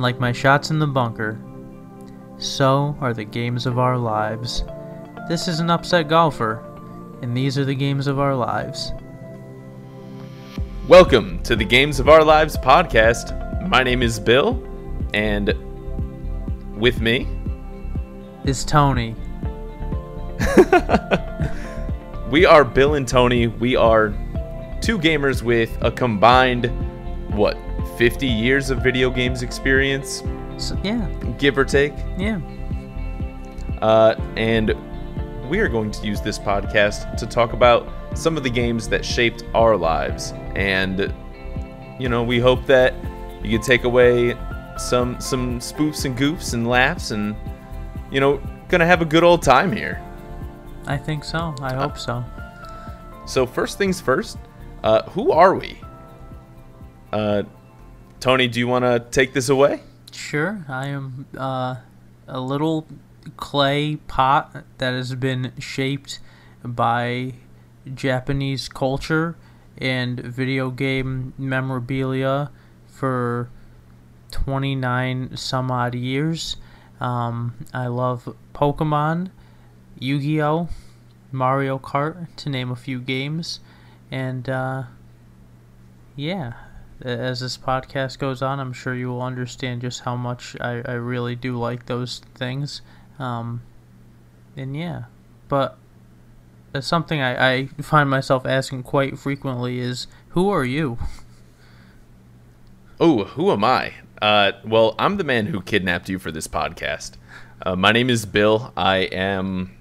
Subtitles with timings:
[0.00, 1.38] Like my shots in the bunker,
[2.38, 4.64] so are the games of our lives.
[5.28, 6.64] This is an upset golfer,
[7.20, 8.92] and these are the games of our lives.
[10.88, 13.68] Welcome to the Games of Our Lives podcast.
[13.68, 14.66] My name is Bill,
[15.12, 15.48] and
[16.80, 17.28] with me
[18.44, 19.14] Is Tony.
[22.30, 23.48] we are Bill and Tony.
[23.48, 24.14] We are
[24.80, 26.72] two gamers with a combined,
[27.34, 27.58] what,
[28.00, 30.22] 50 years of video games experience,
[30.56, 31.92] So, yeah, give or take.
[32.16, 32.40] yeah.
[33.82, 34.74] Uh, and
[35.50, 39.04] we are going to use this podcast to talk about some of the games that
[39.04, 40.32] shaped our lives.
[40.56, 41.12] And,
[41.98, 42.94] you know, we hope that
[43.42, 44.34] you can take away
[44.78, 47.36] some some spoofs and goofs and laughs and,
[48.10, 48.40] you know,
[48.70, 50.00] gonna have a good old time here.
[50.86, 51.54] I think so.
[51.60, 52.24] I hope so.
[53.26, 54.38] So first things first,
[54.84, 55.78] uh, who are we?
[57.12, 57.42] Uh,
[58.20, 59.80] Tony, do you want to take this away?
[60.12, 61.76] Sure, I am uh,
[62.28, 62.86] a little
[63.38, 66.20] clay pot that has been shaped
[66.62, 67.32] by
[67.94, 69.36] Japanese culture
[69.78, 72.50] and video game memorabilia
[72.86, 73.48] for
[74.32, 76.56] 29 some odd years.
[77.00, 79.30] Um, I love Pokemon,
[79.98, 80.68] Yu Gi Oh!,
[81.32, 83.60] Mario Kart, to name a few games.
[84.10, 84.82] And uh,
[86.16, 86.52] yeah,
[87.02, 90.92] as this podcast goes on, I'm sure you will understand just how much I, I
[90.92, 92.82] really do like those things.
[93.18, 93.62] Um,
[94.56, 95.04] and yeah,
[95.48, 95.78] but
[96.80, 100.98] something I, I find myself asking quite frequently is, who are you?
[103.00, 103.94] Oh, who am I?
[104.20, 107.12] Uh, well, I'm the man who kidnapped you for this podcast.
[107.64, 108.72] Uh, my name is Bill.
[108.76, 109.76] I am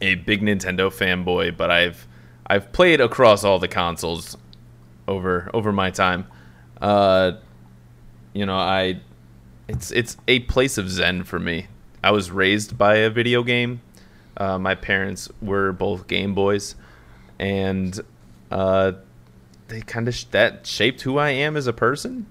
[0.00, 2.06] a big Nintendo fanboy, but I've
[2.46, 4.36] I've played across all the consoles
[5.08, 6.26] over over my time.
[6.80, 7.32] Uh,
[8.32, 9.00] you know, I
[9.68, 11.66] it's it's a place of zen for me.
[12.02, 13.80] I was raised by a video game.
[14.36, 16.74] Uh, my parents were both Game Boys,
[17.38, 17.98] and
[18.50, 18.92] uh,
[19.68, 22.26] they kind of sh- that shaped who I am as a person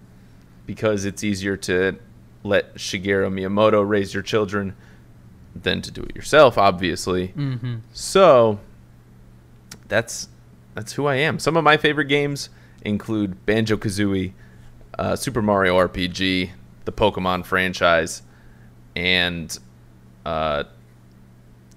[0.65, 1.97] because it's easier to
[2.43, 4.75] let Shigeru Miyamoto raise your children
[5.55, 7.29] than to do it yourself, obviously.
[7.29, 7.77] Mm-hmm.
[7.93, 8.59] So
[9.87, 10.29] that's
[10.73, 11.39] that's who I am.
[11.39, 12.49] Some of my favorite games
[12.81, 14.33] include Banjo Kazooie,
[14.97, 16.51] uh, Super Mario RPG,
[16.85, 18.21] the Pokemon franchise,
[18.95, 19.57] and
[20.25, 20.63] uh,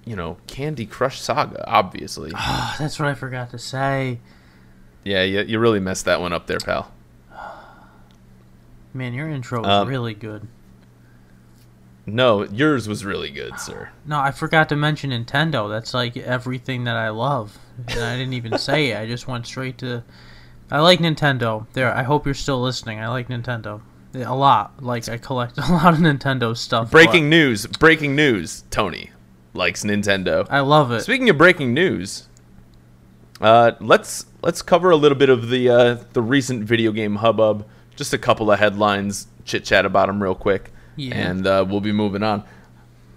[0.04, 1.68] you know Candy Crush Saga.
[1.68, 4.18] Obviously, Oh, that's what I forgot to say.
[5.04, 6.90] yeah, you, you really messed that one up there, pal.
[8.92, 10.46] Man, your intro was Um, really good.
[12.06, 13.88] No, yours was really good, sir.
[14.04, 15.70] No, I forgot to mention Nintendo.
[15.70, 17.56] That's like everything that I love.
[17.88, 18.98] And I didn't even say it.
[18.98, 20.04] I just went straight to.
[20.70, 21.66] I like Nintendo.
[21.72, 22.98] There, I hope you're still listening.
[23.00, 23.80] I like Nintendo
[24.14, 24.82] a lot.
[24.82, 26.90] Like I collect a lot of Nintendo stuff.
[26.90, 27.66] Breaking news!
[27.66, 28.64] Breaking news!
[28.70, 29.10] Tony
[29.52, 30.46] likes Nintendo.
[30.50, 31.02] I love it.
[31.02, 32.28] Speaking of breaking news,
[33.40, 37.66] uh, let's let's cover a little bit of the uh, the recent video game hubbub.
[37.96, 41.14] Just a couple of headlines, chit chat about them real quick, Yeah.
[41.14, 42.42] and uh, we'll be moving on.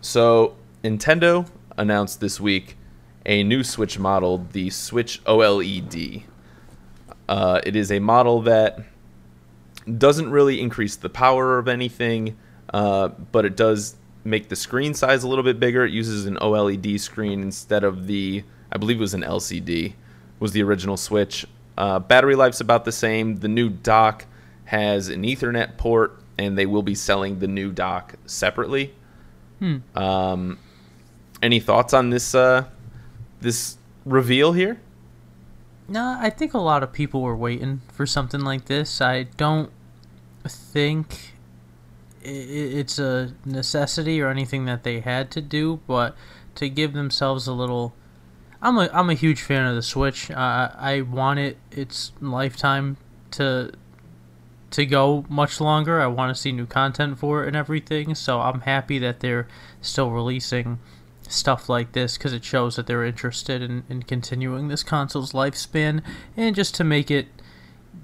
[0.02, 1.48] So Nintendo
[1.78, 2.78] announced this week
[3.26, 6.24] a new Switch model, the Switch OLED.
[7.28, 8.80] Uh, it is a model that
[9.98, 12.38] doesn't really increase the power of anything,
[12.74, 15.86] uh, but it does make the screen size a little bit bigger.
[15.86, 19.94] It uses an OLED screen instead of the, I believe it was an LCD,
[20.40, 21.46] was the original Switch.
[21.78, 23.38] Uh, battery life's about the same.
[23.38, 24.26] The new dock
[24.66, 28.94] has an Ethernet port, and they will be selling the new dock separately.
[29.60, 29.78] Hmm.
[29.96, 30.60] Um,
[31.42, 32.66] any thoughts on this uh,
[33.42, 34.80] this reveal here?
[35.90, 39.00] No, I think a lot of people were waiting for something like this.
[39.00, 39.72] I don't
[40.46, 41.34] think
[42.22, 46.16] it's a necessity or anything that they had to do, but
[46.56, 47.94] to give themselves a little.
[48.62, 50.30] I'm a I'm a huge fan of the Switch.
[50.30, 52.98] Uh, I want it its lifetime
[53.32, 53.72] to
[54.72, 56.02] to go much longer.
[56.02, 58.16] I want to see new content for it and everything.
[58.16, 59.48] So I'm happy that they're
[59.82, 60.80] still releasing
[61.28, 66.02] stuff like this because it shows that they're interested in, in continuing this console's lifespan
[66.36, 67.28] and just to make it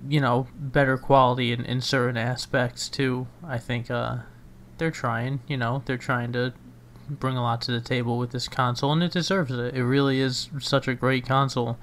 [0.08, 3.28] you know better quality in, in certain aspects too.
[3.46, 4.18] I think uh
[4.78, 6.54] they're trying you know they're trying to
[7.10, 9.76] bring a lot to the table with this console and it deserves it.
[9.76, 11.78] It really is such a great console.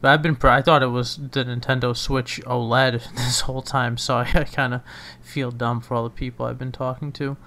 [0.00, 4.16] But i've been i thought it was the nintendo switch oled this whole time so
[4.18, 4.82] i, I kind of
[5.22, 7.38] feel dumb for all the people i've been talking to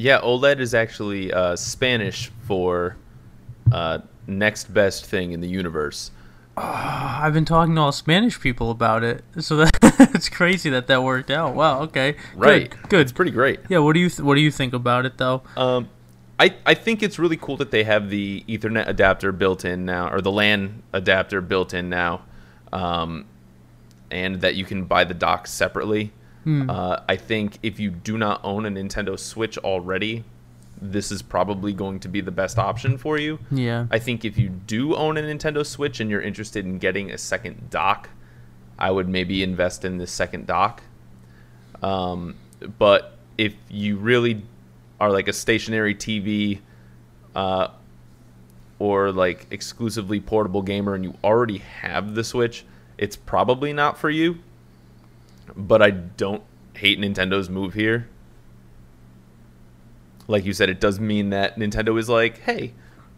[0.00, 2.96] Yeah, OLED is actually uh, Spanish for
[3.70, 6.10] uh, next best thing in the universe.
[6.56, 11.02] I've been talking to all Spanish people about it, so that it's crazy that that
[11.02, 11.54] worked out.
[11.54, 11.82] Wow.
[11.82, 12.16] Okay.
[12.34, 12.70] Right.
[12.70, 12.88] Good.
[12.88, 13.00] Good.
[13.00, 13.60] It's pretty great.
[13.68, 13.78] Yeah.
[13.80, 15.42] What do you th- What do you think about it though?
[15.54, 15.90] Um,
[16.38, 20.10] I, I think it's really cool that they have the Ethernet adapter built in now,
[20.10, 22.22] or the LAN adapter built in now,
[22.72, 23.26] um,
[24.10, 26.12] and that you can buy the dock separately.
[26.46, 30.24] Uh, I think if you do not own a Nintendo Switch already,
[30.80, 33.38] this is probably going to be the best option for you.
[33.50, 33.86] Yeah.
[33.90, 37.18] I think if you do own a Nintendo Switch and you're interested in getting a
[37.18, 38.08] second dock,
[38.78, 40.82] I would maybe invest in this second dock.
[41.82, 42.36] Um,
[42.78, 44.42] but if you really
[44.98, 46.60] are like a stationary TV
[47.34, 47.68] uh,
[48.78, 52.64] or like exclusively portable gamer and you already have the Switch,
[52.96, 54.38] it's probably not for you.
[55.56, 56.42] But I don't
[56.74, 58.08] hate Nintendo's move here.
[60.28, 62.72] Like you said, it does mean that Nintendo is like, hey,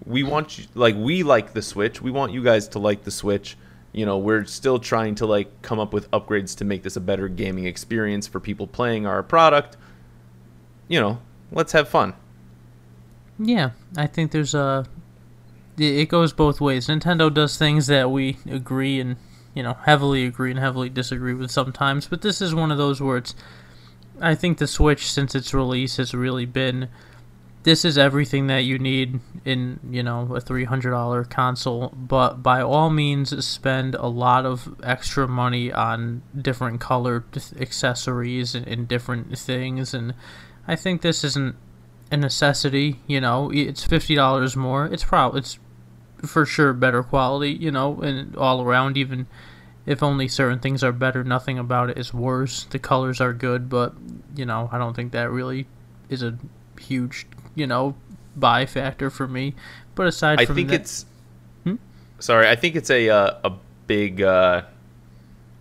[0.07, 2.01] we want you, like, we like the Switch.
[2.01, 3.57] We want you guys to like the Switch.
[3.93, 7.01] You know, we're still trying to like come up with upgrades to make this a
[7.01, 9.77] better gaming experience for people playing our product.
[10.89, 11.19] You know,
[11.51, 12.15] let's have fun.
[13.39, 14.87] Yeah, I think there's a.
[15.77, 16.87] It it goes both ways.
[16.87, 19.17] Nintendo does things that we agree and
[19.55, 23.01] you know heavily agree and heavily disagree with sometimes, but this is one of those
[23.01, 23.35] where it's.
[24.21, 26.89] I think the Switch, since its release, has really been.
[27.65, 32.43] This is everything that you need in you know a three hundred dollar console, but
[32.43, 37.25] by all means spend a lot of extra money on different colored
[37.61, 40.15] accessories and, and different things, and
[40.67, 41.57] I think this isn't
[42.11, 43.01] a necessity.
[43.07, 44.87] You know, it's fifty dollars more.
[44.87, 45.59] It's probably it's
[46.27, 47.53] for sure better quality.
[47.53, 49.27] You know, and all around, even
[49.87, 52.65] if only certain things are better, nothing about it is worse.
[52.65, 53.95] The colors are good, but
[54.37, 55.67] you know, I don't think that really
[56.09, 56.39] is a
[56.81, 57.95] huge you know
[58.37, 59.55] buy factor for me.
[59.95, 61.07] But aside from I from think that, it's.
[61.65, 61.75] Hmm?
[62.19, 63.53] Sorry, I think it's a uh, a
[63.87, 64.63] big uh,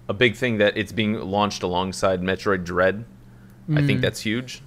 [0.08, 3.06] a big thing that it's being launched alongside Metroid Dread.
[3.74, 4.02] I think Mm.
[4.02, 4.62] that's huge.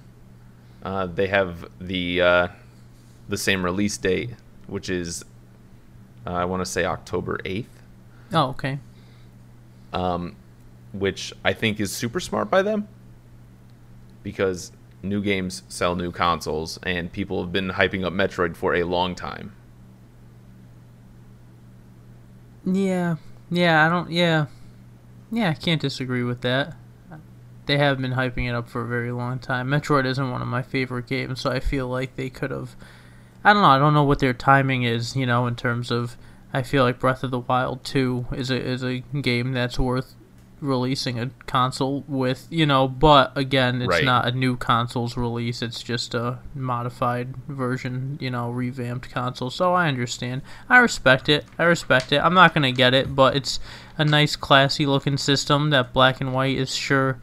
[0.81, 2.47] Uh, they have the uh,
[3.29, 4.31] the same release date,
[4.67, 5.23] which is
[6.25, 7.81] uh, I want to say October eighth,
[8.33, 8.79] oh okay,
[9.93, 10.35] um,
[10.93, 12.87] which I think is super smart by them
[14.23, 14.71] because
[15.03, 19.15] new games sell new consoles, and people have been hyping up Metroid for a long
[19.15, 19.53] time.
[22.65, 23.17] yeah,
[23.51, 24.47] yeah, I don't, yeah,
[25.31, 26.75] yeah, I can't disagree with that.
[27.67, 29.67] They have been hyping it up for a very long time.
[29.69, 32.75] Metroid isn't one of my favorite games, so I feel like they could have.
[33.45, 33.69] I don't know.
[33.69, 35.15] I don't know what their timing is.
[35.15, 36.17] You know, in terms of,
[36.51, 40.15] I feel like Breath of the Wild Two is a is a game that's worth
[40.61, 42.47] releasing a console with.
[42.49, 44.03] You know, but again, it's Right.
[44.03, 45.61] not a new console's release.
[45.61, 48.17] It's just a modified version.
[48.19, 49.51] You know, revamped console.
[49.51, 50.41] So I understand.
[50.67, 51.45] I respect it.
[51.59, 52.17] I respect it.
[52.23, 53.59] I'm not gonna get it, but it's
[53.97, 55.69] a nice, classy looking system.
[55.69, 57.19] That black and white is sure,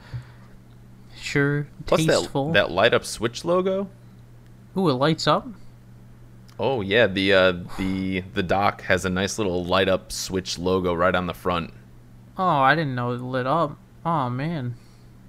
[1.16, 3.88] sure Plus that that light up Switch logo.
[4.76, 5.48] Ooh, it lights up.
[6.58, 10.94] Oh yeah, the uh, the the dock has a nice little light up Switch logo
[10.94, 11.72] right on the front,
[12.37, 13.76] Oh, I didn't know it lit up.
[14.04, 14.75] Oh man.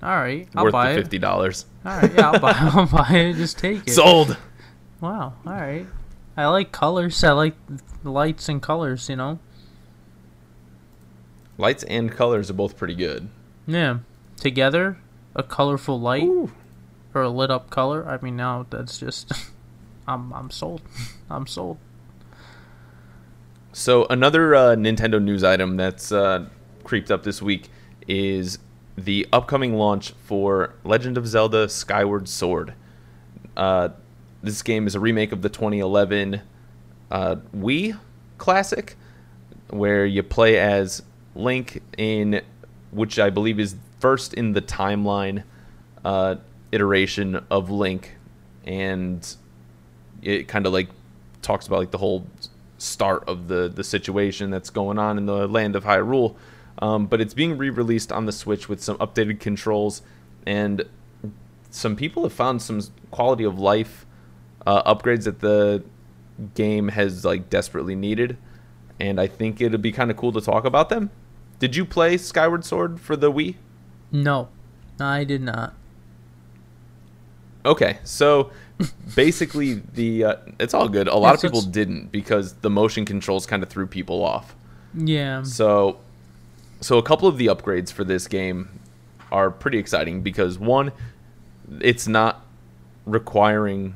[0.02, 1.02] All right, I'll worth buy the it.
[1.04, 1.66] fifty dollars.
[1.86, 2.54] All right, yeah, I'll buy.
[2.56, 3.34] I'll buy it.
[3.36, 3.92] Just take it.
[3.92, 4.38] Sold.
[5.02, 5.34] Wow.
[5.46, 5.86] All right.
[6.36, 7.24] I like colors.
[7.24, 7.56] I like
[8.04, 9.10] lights and colors.
[9.10, 9.40] You know.
[11.58, 13.30] Lights and colors are both pretty good.
[13.68, 14.00] Yeah.
[14.38, 14.97] Together,
[15.36, 16.52] a colorful light Ooh.
[17.14, 18.07] or a lit up color.
[18.07, 19.31] I mean, now that's just.
[20.07, 20.81] I'm I'm sold.
[21.30, 21.78] I'm sold.
[23.72, 26.48] So another uh, Nintendo news item that's uh,
[26.83, 27.69] creeped up this week
[28.07, 28.60] is
[28.98, 32.74] the upcoming launch for Legend of Zelda: Skyward Sword.
[33.56, 33.90] Uh,
[34.42, 36.42] this game is a remake of the 2011
[37.10, 37.98] uh, Wii
[38.38, 38.95] classic,
[39.69, 41.02] where you play as
[41.36, 42.42] Link in,
[42.92, 45.44] which I believe is first in the timeline
[46.04, 46.36] uh,
[46.72, 48.18] iteration of Link,
[48.66, 49.36] and
[50.25, 50.89] it kind of like
[51.42, 52.27] talks about like the whole
[52.77, 56.35] start of the the situation that's going on in the land of Hyrule.
[56.80, 60.01] Um, but it's being re-released on the Switch with some updated controls,
[60.45, 60.83] and
[61.69, 64.06] some people have found some quality of life
[64.65, 65.83] uh, upgrades that the
[66.56, 68.37] game has like desperately needed,
[68.99, 71.11] and I think it'd be kind of cool to talk about them.
[71.59, 73.56] Did you play Skyward Sword for the Wii?
[74.11, 74.49] No,
[74.99, 75.73] I did not.
[77.65, 78.51] Okay, so
[79.15, 81.07] basically the uh, it's all good.
[81.07, 84.56] A lot of people didn't because the motion controls kind of threw people off.
[84.94, 85.44] Yeah.
[85.44, 85.99] So,
[86.81, 88.80] so a couple of the upgrades for this game
[89.31, 90.92] are pretty exciting because one,
[91.80, 92.45] it's not
[93.06, 93.95] requiring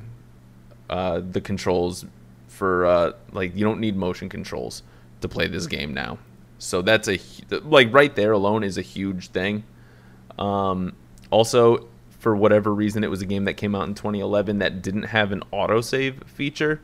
[0.89, 2.05] uh, the controls
[2.47, 4.83] for uh, like you don't need motion controls
[5.21, 6.17] to play this game now.
[6.59, 7.19] So that's a
[7.63, 9.63] like right there alone is a huge thing.
[10.39, 10.95] Um,
[11.29, 11.87] also,
[12.27, 15.31] for whatever reason, it was a game that came out in 2011 that didn't have
[15.31, 16.81] an autosave feature.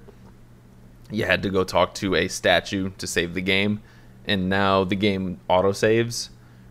[1.11, 3.81] You had to go talk to a statue to save the game,
[4.25, 6.29] and now the game autosaves,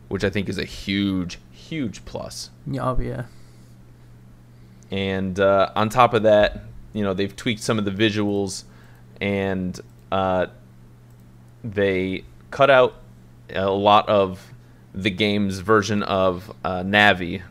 [0.09, 2.49] which I think is a huge, huge plus.
[2.81, 3.25] Oh yeah.
[4.91, 6.63] And uh, on top of that,
[6.95, 8.65] you know, they've tweaked some of the visuals,
[9.21, 9.79] and
[10.11, 10.47] uh,
[11.63, 12.95] they cut out
[13.51, 14.51] a lot of
[14.95, 17.43] the game's version of uh, Navi.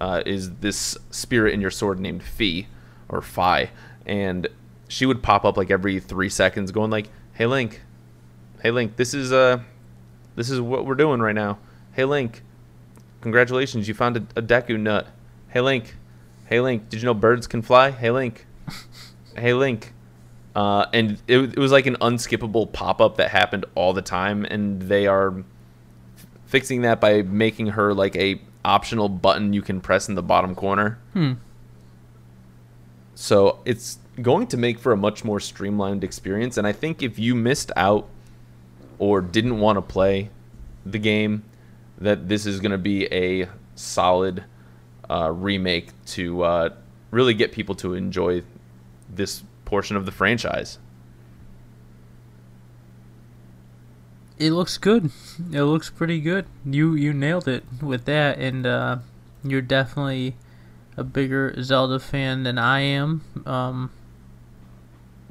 [0.00, 2.66] Uh, is this spirit in your sword named Fi
[3.08, 3.70] or Phi,
[4.06, 4.48] and
[4.88, 7.82] she would pop up like every three seconds, going like, "Hey Link,
[8.62, 9.60] hey Link, this is uh,
[10.36, 11.58] this is what we're doing right now.
[11.92, 12.42] Hey Link,
[13.20, 15.06] congratulations, you found a, a Deku nut.
[15.48, 15.96] Hey Link,
[16.46, 17.90] hey Link, did you know birds can fly?
[17.90, 18.46] Hey Link,
[19.36, 19.92] hey Link."
[20.54, 24.44] Uh, and it, it was like an unskippable pop up that happened all the time,
[24.44, 25.42] and they are
[26.46, 30.54] fixing that by making her like a optional button you can press in the bottom
[30.54, 30.98] corner.
[31.12, 31.32] Hmm.
[33.14, 36.56] So it's going to make for a much more streamlined experience.
[36.56, 38.08] And I think if you missed out
[38.98, 40.30] or didn't want to play
[40.84, 41.44] the game,
[41.98, 44.44] that this is going to be a solid
[45.08, 46.70] uh, remake to uh,
[47.10, 48.42] really get people to enjoy
[49.08, 50.78] this portion of the franchise.
[54.38, 55.10] It looks good.
[55.52, 56.46] It looks pretty good.
[56.64, 58.98] You you nailed it with that, and uh,
[59.44, 60.36] you're definitely
[60.96, 63.22] a bigger Zelda fan than I am.
[63.46, 63.90] Um,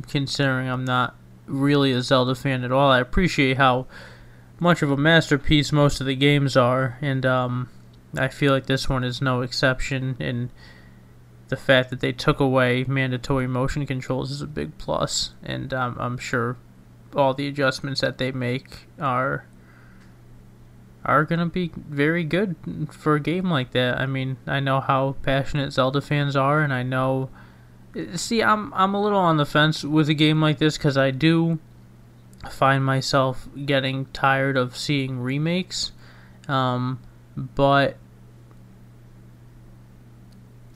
[0.08, 3.88] considering I'm not really a Zelda fan at all, I appreciate how
[4.60, 7.70] much of a masterpiece most of the games are, and um,
[8.18, 10.16] I feel like this one is no exception.
[10.20, 10.50] And
[11.50, 15.98] the fact that they took away mandatory motion controls is a big plus, and um,
[16.00, 16.56] I'm sure
[17.16, 19.46] all the adjustments that they make are
[21.06, 22.56] are gonna be very good
[22.92, 24.00] for a game like that.
[24.00, 27.30] I mean, I know how passionate Zelda fans are, and I know.
[28.16, 31.12] See, I'm I'm a little on the fence with a game like this because I
[31.12, 31.60] do
[32.50, 35.92] find myself getting tired of seeing remakes,
[36.48, 37.00] um,
[37.36, 37.98] but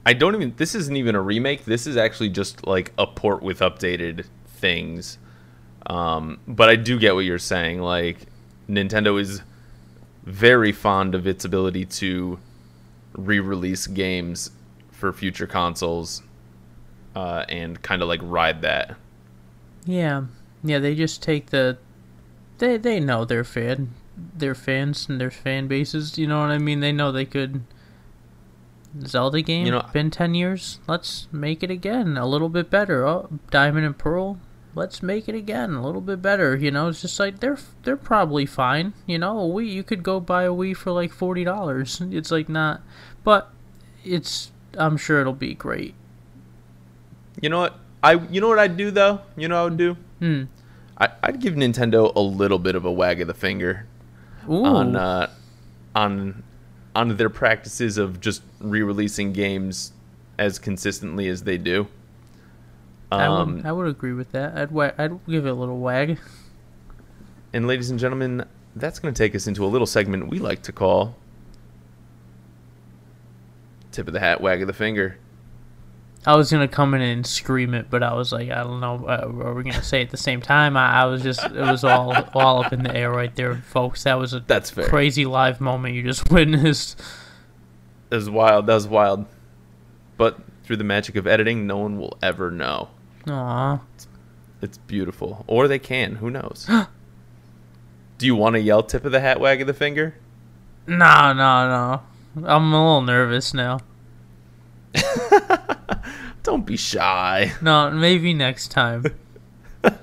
[0.05, 0.53] I don't even.
[0.55, 1.65] This isn't even a remake.
[1.65, 5.17] This is actually just like a port with updated things.
[5.87, 7.81] Um, but I do get what you're saying.
[7.81, 8.17] Like
[8.69, 9.41] Nintendo is
[10.23, 12.37] very fond of its ability to
[13.13, 14.51] re-release games
[14.91, 16.21] for future consoles,
[17.15, 18.95] uh, and kind of like ride that.
[19.85, 20.23] Yeah,
[20.63, 20.79] yeah.
[20.79, 21.77] They just take the.
[22.57, 26.17] They they know their fan, their fans and their fan bases.
[26.17, 26.81] You know what I mean?
[26.81, 27.61] They know they could.
[29.05, 29.65] Zelda game.
[29.65, 30.79] You know- been ten years.
[30.87, 33.05] Let's make it again, a little bit better.
[33.05, 34.39] Oh, Diamond and Pearl.
[34.77, 36.55] Let's make it again, a little bit better.
[36.55, 38.93] You know, it's just like they're they're probably fine.
[39.07, 41.99] You know, a Wii you could go buy a Wii for like forty dollars.
[42.11, 42.81] It's like not,
[43.23, 43.51] but
[44.05, 44.51] it's.
[44.77, 45.95] I'm sure it'll be great.
[47.41, 47.79] You know what?
[48.03, 49.21] I you know what I'd do though.
[49.35, 49.97] You know what I would do.
[50.19, 50.43] Hmm.
[50.99, 53.87] I, I'd give Nintendo a little bit of a wag of the finger
[54.47, 54.63] Ooh.
[54.63, 55.31] on uh,
[55.95, 56.43] on
[56.95, 59.91] on their practices of just re-releasing games
[60.37, 61.87] as consistently as they do.
[63.11, 64.57] I Um, would, I would agree with that.
[64.57, 66.17] I'd I'd give it a little wag.
[67.53, 68.45] and ladies and gentlemen,
[68.75, 71.15] that's going to take us into a little segment we like to call
[73.91, 75.17] "Tip of the Hat, Wag of the Finger."
[76.25, 79.05] I was gonna come in and scream it, but I was like, I don't know,
[79.07, 80.75] uh, are we gonna say it at the same time?
[80.75, 84.03] I, I was just, it was all all up in the air right there, folks.
[84.03, 84.89] That was a That's fair.
[84.89, 87.01] crazy live moment you just witnessed.
[88.09, 88.67] That was wild.
[88.67, 89.25] That was wild.
[90.17, 92.89] But through the magic of editing, no one will ever know.
[93.29, 93.79] Aw,
[94.61, 96.15] It's beautiful, or they can.
[96.15, 96.67] Who knows?
[98.17, 100.15] do you want to yell "Tip of the Hat, Wag of the Finger"?
[100.87, 102.01] no, no, no.
[102.47, 103.79] I'm a little nervous now.
[106.43, 107.51] Don't be shy.
[107.61, 109.05] No, maybe next time.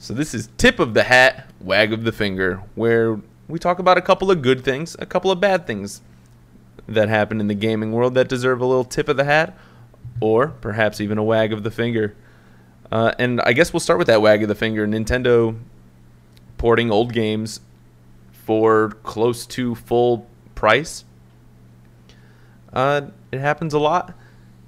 [0.00, 3.98] So this is tip of the hat, wag of the finger, where we talk about
[3.98, 6.00] a couple of good things, a couple of bad things
[6.86, 9.54] that happen in the gaming world that deserve a little tip of the hat,
[10.20, 12.14] or perhaps even a wag of the finger.
[12.90, 14.86] Uh, and I guess we'll start with that wag of the finger.
[14.86, 15.58] Nintendo
[16.56, 17.60] porting old games
[18.32, 21.04] for close to full price.
[22.72, 24.14] Uh, it happens a lot.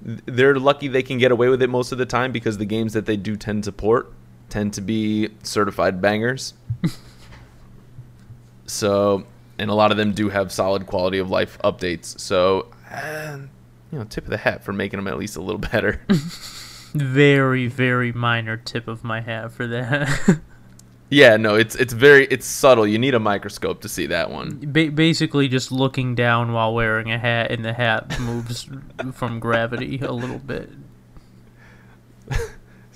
[0.03, 2.93] They're lucky they can get away with it most of the time because the games
[2.93, 4.11] that they do tend to port
[4.49, 6.53] tend to be certified bangers.
[8.65, 9.25] so,
[9.57, 12.19] and a lot of them do have solid quality of life updates.
[12.19, 13.39] So, uh,
[13.91, 16.01] you know, tip of the hat for making them at least a little better.
[16.93, 20.39] very, very minor tip of my hat for that.
[21.13, 22.87] Yeah, no, it's it's very it's subtle.
[22.87, 24.59] You need a microscope to see that one.
[24.71, 28.69] Ba- basically, just looking down while wearing a hat, and the hat moves
[29.11, 30.69] from gravity a little bit.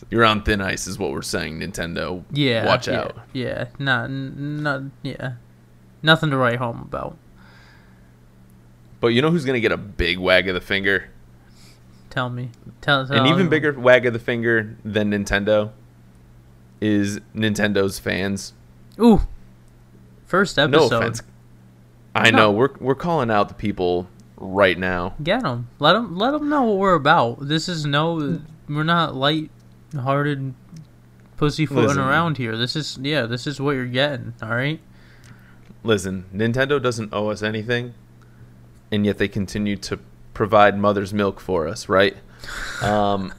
[0.10, 1.60] You're on thin ice, is what we're saying.
[1.60, 3.18] Nintendo, Yeah, watch yeah, out.
[3.34, 5.34] Yeah, not, not, yeah,
[6.02, 7.18] nothing to write home about.
[9.00, 11.10] But you know who's gonna get a big wag of the finger?
[12.10, 12.50] Tell me,
[12.82, 13.50] tell, tell An even me.
[13.50, 15.72] bigger wag of the finger than Nintendo
[16.80, 18.54] is Nintendo's fans.
[19.00, 19.22] Ooh,
[20.26, 20.90] first episode.
[20.92, 21.22] No offense.
[22.14, 22.38] I No.
[22.38, 25.16] know we're we're calling out the people right now.
[25.22, 25.68] Get them.
[25.80, 26.16] Let them.
[26.18, 27.48] Let them know what we're about.
[27.48, 28.40] This is no.
[28.70, 30.54] We're not light-hearted,
[31.38, 32.02] pussyfooting Listen.
[32.02, 32.56] around here.
[32.58, 33.26] This is yeah.
[33.26, 34.34] This is what you're getting.
[34.42, 34.80] All right.
[35.84, 37.94] Listen, Nintendo doesn't owe us anything,
[38.92, 40.00] and yet they continue to
[40.34, 42.16] provide mother's milk for us, right?
[42.82, 43.34] Um,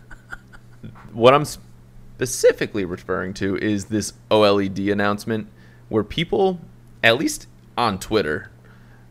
[1.12, 5.48] what I'm specifically referring to is this OLED announcement
[5.88, 6.60] where people,
[7.02, 8.50] at least on Twitter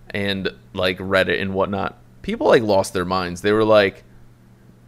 [0.09, 3.41] and like Reddit and whatnot, people like lost their minds.
[3.41, 4.03] They were like,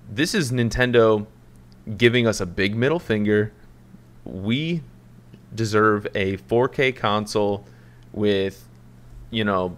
[0.10, 1.27] this is Nintendo
[1.98, 3.54] giving us a big middle finger.
[4.25, 4.82] We
[5.54, 7.66] deserve a 4K console
[8.12, 8.68] with,
[9.30, 9.77] you know,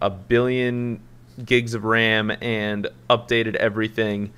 [0.00, 1.00] a billion
[1.44, 4.32] gigs of RAM and updated everything.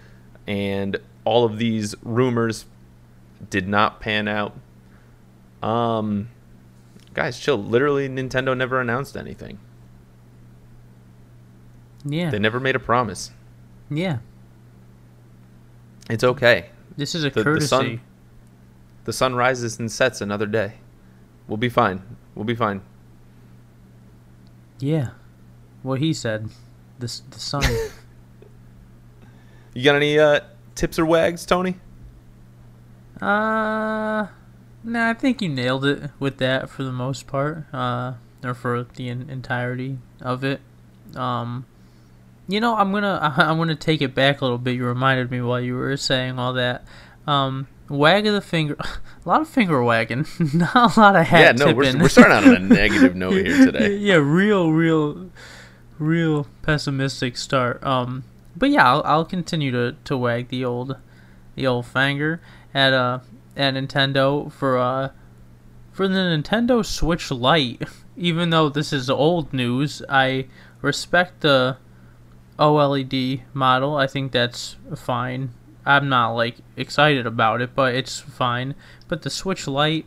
[0.47, 2.65] And all of these rumors
[3.51, 4.57] did not pan out.
[5.63, 6.29] Um,
[7.15, 7.57] guys, chill.
[7.63, 9.59] Literally, Nintendo never announced anything.
[12.05, 12.31] Yeah.
[12.31, 13.31] They never made a promise.
[13.91, 14.19] yeah.
[16.11, 16.71] It's okay.
[16.97, 17.67] This is a The- the courtesy.
[17.69, 18.01] sun-
[19.05, 20.75] The sun rises and sets another day.
[21.47, 22.03] We'll be fine.
[22.35, 22.83] We'll be fine.
[24.81, 25.11] Yeah.
[25.83, 26.51] What he said.
[27.03, 27.65] This the sun.
[29.75, 30.41] You got any uh,
[30.75, 31.77] tips or wags, Tony?
[33.23, 34.27] uh,
[34.85, 35.09] nah.
[35.09, 37.65] I think you nailed it with that for the most part.
[37.73, 38.13] Uh,
[38.45, 40.61] or for the en- entirety of it.
[41.15, 41.65] Um,
[42.49, 44.77] you know, I'm gonna I, I'm gonna take it back a little bit.
[44.77, 46.85] You reminded me while you were saying all that.
[47.27, 48.77] Um, wag of the finger.
[49.25, 50.27] A lot of finger wagging.
[50.53, 52.03] Not a lot of hat yeah, no, we're, tipping.
[52.03, 53.95] we're starting out on a negative note here today.
[53.95, 55.31] yeah, real, real,
[56.03, 57.83] real pessimistic start.
[57.85, 58.25] Um,
[58.57, 60.97] but yeah, I'll, I'll continue to, to wag the old,
[61.55, 62.41] the old finger
[62.75, 63.19] at uh
[63.57, 65.11] at Nintendo for uh
[65.93, 67.83] for the Nintendo Switch Lite.
[68.17, 70.47] Even though this is old news, I
[70.83, 71.79] respect the
[72.59, 73.97] OLED model.
[73.97, 75.51] I think that's fine.
[75.85, 78.75] I'm not like excited about it, but it's fine.
[79.09, 80.07] But the Switch Lite,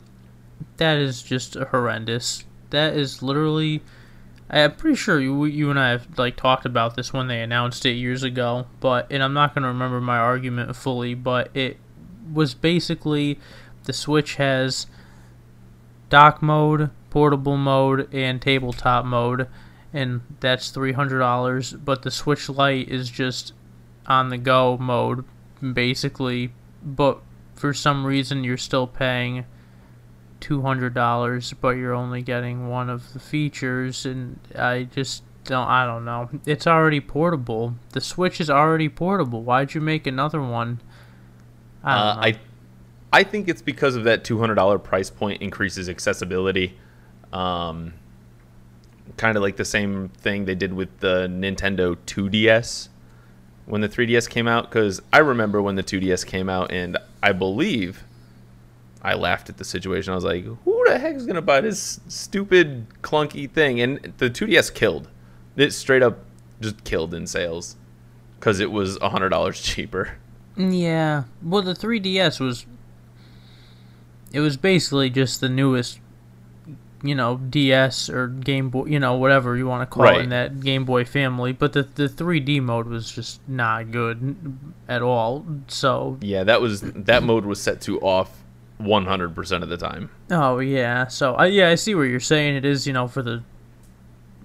[0.77, 2.45] that is just horrendous.
[2.69, 3.81] That is literally.
[4.49, 7.86] I'm pretty sure you, you and I have like talked about this when they announced
[7.86, 11.77] it years ago, but and I'm not gonna remember my argument fully, but it
[12.31, 13.39] was basically
[13.86, 14.88] the Switch has
[16.10, 19.47] dock mode, portable mode, and tabletop mode,
[19.91, 21.73] and that's three hundred dollars.
[21.73, 23.53] But the Switch Lite is just
[24.05, 25.25] on the go mode,
[25.73, 26.53] basically.
[26.84, 27.19] But
[27.55, 29.45] for some reason, you're still paying
[30.45, 35.67] two hundred dollars, but you're only getting one of the features, and I just don't.
[35.67, 36.29] I don't know.
[36.45, 37.73] It's already portable.
[37.93, 39.41] The Switch is already portable.
[39.41, 40.81] Why'd you make another one?
[41.84, 42.15] I Uh.
[42.21, 42.39] I
[43.12, 46.77] I think it's because of that two hundred dollar price point increases accessibility.
[47.34, 47.95] Um,
[49.17, 52.89] kind of like the same thing they did with the Nintendo 2DS
[53.65, 54.69] when the 3DS came out.
[54.69, 58.03] Because I remember when the 2DS came out, and I believe
[59.06, 60.12] I laughed at the situation.
[60.12, 64.32] I was like, "Who the heck is gonna buy this stupid clunky thing?" And the
[64.32, 65.10] 2DS killed.
[65.56, 66.20] It straight up
[66.60, 67.76] just killed in sales
[68.39, 70.18] because it was hundred dollars cheaper.
[70.58, 71.26] Yeah.
[71.44, 72.65] Well, the 3DS was.
[74.34, 76.00] It was basically just the newest,
[77.04, 80.30] you know, DS or Game Boy, you know, whatever you want to call it in
[80.30, 81.54] that Game Boy family.
[81.54, 84.36] But the the 3D mode was just not good
[84.88, 85.46] at all.
[85.68, 88.41] So Yeah, that was that mode was set to off
[88.82, 90.10] 100% of the time.
[90.30, 92.56] Oh yeah, so I yeah I see what you're saying.
[92.56, 93.44] It is you know for the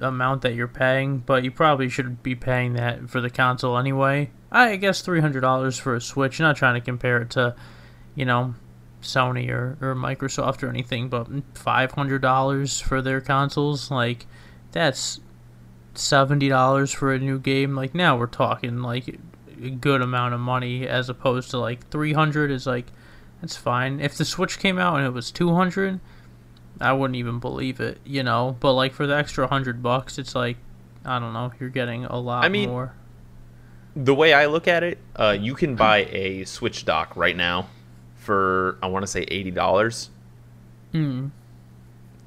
[0.01, 4.31] amount that you're paying, but you probably should be paying that for the console anyway.
[4.51, 6.41] I guess three hundred dollars for a Switch.
[6.41, 7.55] Not trying to compare it to,
[8.15, 8.55] you know,
[9.03, 14.27] Sony or, or Microsoft or anything, but five hundred dollars for their consoles, like
[14.73, 15.21] that's
[15.95, 17.75] seventy dollars for a new game.
[17.75, 19.19] Like now we're talking like
[19.63, 22.87] a good amount of money as opposed to like three hundred is like
[23.41, 24.01] that's fine.
[24.01, 26.01] If the Switch came out and it was two hundred,
[26.81, 28.57] I wouldn't even believe it, you know.
[28.61, 30.57] But like for the extra hundred bucks, it's like
[31.05, 32.95] I don't know, you're getting a lot I mean, more.
[33.97, 37.69] The way I look at it, uh, you can buy a Switch dock right now
[38.17, 40.09] for I want to say $80.
[40.93, 41.29] Hmm.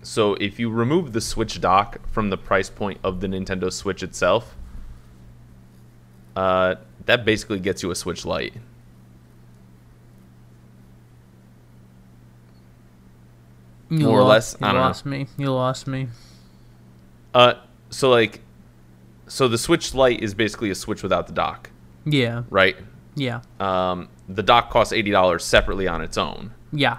[0.04, 4.02] so if you remove the Switch dock from the price point of the Nintendo Switch
[4.02, 4.56] itself,
[6.36, 8.56] uh, that basically gets you a Switch Lite.
[13.90, 14.88] You More or less, You I don't know.
[14.88, 15.28] lost me.
[15.38, 16.08] You lost me.
[17.34, 17.54] Uh,
[17.90, 18.42] so like,
[19.28, 21.70] so the Switch Lite is basically a Switch without the dock,
[22.06, 22.44] Yeah.
[22.50, 22.76] right?
[23.16, 23.42] Yeah.
[23.60, 26.52] Um, the dock costs eighty dollars separately on its own.
[26.72, 26.98] Yeah.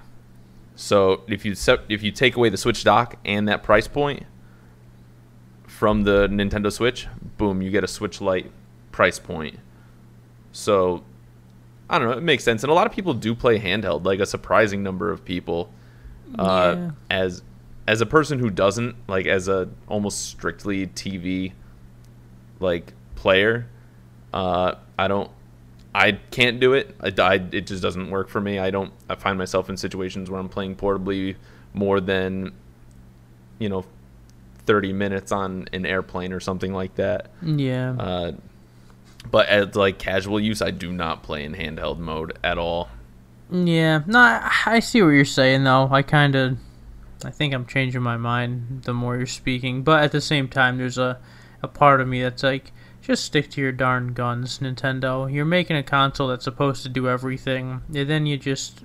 [0.77, 4.25] So if you sep- if you take away the Switch dock and that price point
[5.67, 8.51] from the Nintendo Switch, boom, you get a Switch Lite
[8.93, 9.59] price point.
[10.53, 11.03] So
[11.91, 14.21] I don't know, it makes sense, and a lot of people do play handheld, like
[14.21, 15.73] a surprising number of people.
[16.39, 16.91] Uh, Yeah.
[17.11, 17.43] As
[17.87, 21.53] as a person who doesn't, like as a almost strictly TV
[22.61, 23.67] like player,
[24.33, 25.31] uh, I don't
[25.95, 26.95] I can't do it.
[27.01, 28.59] I, I, it just doesn't work for me.
[28.59, 28.93] I don't.
[29.09, 31.37] I find myself in situations where I'm playing portably
[31.73, 32.53] more than,
[33.61, 33.85] you know,
[34.67, 37.31] thirty minutes on an airplane or something like that.
[37.43, 37.93] Yeah.
[37.93, 38.33] Uh,
[39.31, 42.89] but as like casual use, I do not play in handheld mode at all.
[43.55, 44.19] Yeah, no,
[44.67, 45.89] I, see what you're saying though.
[45.93, 46.59] I kind of,
[47.25, 49.85] I think I'm changing my mind the more you're speaking.
[49.85, 51.21] But at the same time, there's a,
[51.63, 55.33] a part of me that's like, just stick to your darn guns, Nintendo.
[55.33, 58.83] You're making a console that's supposed to do everything, and then you just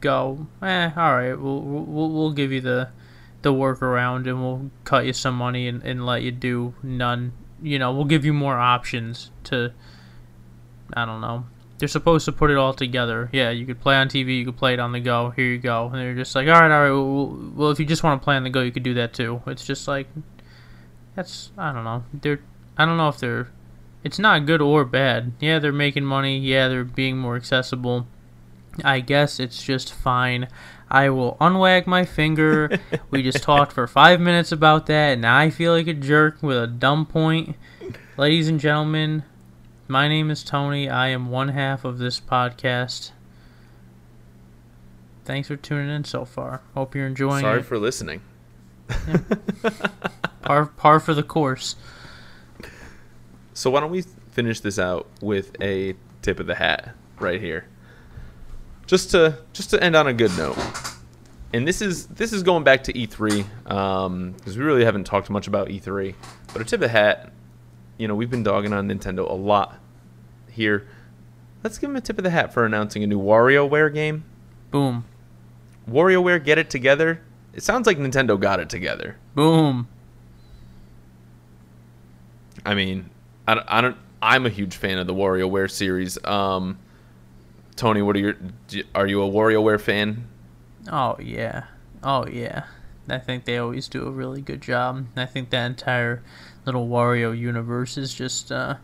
[0.00, 2.90] go, eh, all right, we'll we'll, we'll give you the,
[3.40, 7.32] the workaround, and we'll cut you some money and, and let you do none.
[7.60, 9.72] You know, we'll give you more options to.
[10.94, 11.46] I don't know
[11.82, 13.28] they're supposed to put it all together.
[13.32, 15.30] Yeah, you could play on TV, you could play it on the go.
[15.30, 15.86] Here you go.
[15.86, 16.90] And they're just like, all right, all right.
[16.90, 19.12] Well, well, if you just want to play on the go, you could do that
[19.12, 19.42] too.
[19.48, 20.06] It's just like,
[21.16, 22.04] that's I don't know.
[22.14, 22.38] They're
[22.78, 23.50] I don't know if they're.
[24.04, 25.32] It's not good or bad.
[25.40, 26.38] Yeah, they're making money.
[26.38, 28.06] Yeah, they're being more accessible.
[28.84, 30.46] I guess it's just fine.
[30.88, 32.78] I will unwag my finger.
[33.10, 36.62] we just talked for five minutes about that, and I feel like a jerk with
[36.62, 37.56] a dumb point.
[38.16, 39.24] Ladies and gentlemen,
[39.92, 40.88] my name is Tony.
[40.88, 43.10] I am one half of this podcast.
[45.26, 46.62] Thanks for tuning in so far.
[46.74, 47.66] Hope you're enjoying Sorry it.
[47.66, 48.22] for listening.
[50.40, 51.76] par, par for the course.
[53.52, 54.00] So why don't we
[54.30, 57.66] finish this out with a tip of the hat right here,
[58.86, 60.56] just to just to end on a good note.
[61.52, 65.28] And this is this is going back to E3 because um, we really haven't talked
[65.28, 66.14] much about E3.
[66.54, 67.30] But a tip of the hat,
[67.98, 69.80] you know, we've been dogging on Nintendo a lot
[70.52, 70.86] here.
[71.62, 74.24] Let's give him a tip of the hat for announcing a new WarioWare game.
[74.70, 75.04] Boom.
[75.88, 77.20] WarioWare, get it together.
[77.52, 79.16] It sounds like Nintendo got it together.
[79.34, 79.88] Boom.
[82.64, 83.10] I mean,
[83.46, 83.96] I don't, I don't.
[84.20, 86.22] I'm a huge fan of the WarioWare series.
[86.24, 86.78] Um,
[87.76, 88.36] Tony, what are your?
[88.94, 90.28] Are you a WarioWare fan?
[90.90, 91.64] Oh yeah.
[92.02, 92.64] Oh yeah.
[93.08, 95.06] I think they always do a really good job.
[95.16, 96.22] I think that entire
[96.64, 98.76] little Wario universe is just uh,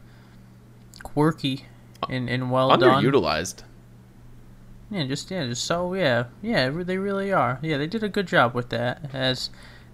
[1.02, 1.66] quirky
[2.08, 3.02] and, and well done.
[3.04, 3.62] Underutilized.
[4.90, 7.58] Yeah, just yeah, just so yeah, yeah, they really are.
[7.62, 9.50] Yeah, they did a good job with that, as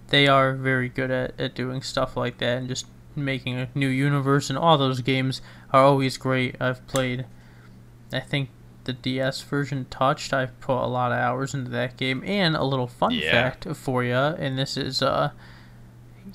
[0.09, 2.87] they are very good at, at doing stuff like that and just
[3.17, 4.51] making a new universe.
[4.51, 5.41] And all those games
[5.73, 6.55] are always great.
[6.61, 7.27] I've played,
[8.13, 8.51] I think
[8.85, 10.33] the DS version touched.
[10.33, 12.23] I've put a lot of hours into that game.
[12.25, 13.31] And a little fun Yeah.
[13.33, 15.31] fact for you, and this is uh,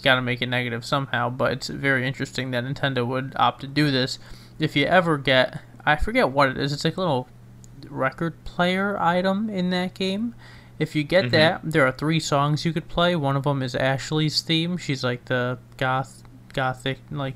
[0.03, 3.67] got to make it negative somehow, but it's very interesting that Nintendo would opt to
[3.67, 4.19] do this.
[4.60, 6.74] If you ever get, I forget what it is.
[6.74, 7.28] It's like a little
[7.89, 10.36] record player item in that game.
[10.78, 11.32] If you get Mhm.
[11.32, 13.15] that, there are three songs you could play.
[13.15, 14.78] One of them is Ashley's theme.
[14.78, 17.36] She's like the goth, gothic like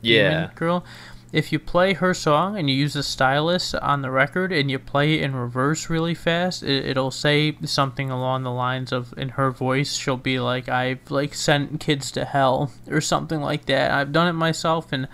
[0.00, 0.30] Yeah.
[0.30, 0.84] demon girl.
[1.32, 4.78] If you play her song and you use the stylus on the record and you
[4.78, 9.30] play it in reverse really fast, it, it'll say something along the lines of in
[9.30, 9.94] her voice.
[9.96, 13.90] She'll be like, "I've like sent kids to hell" or something like that.
[13.90, 15.08] I've done it myself, and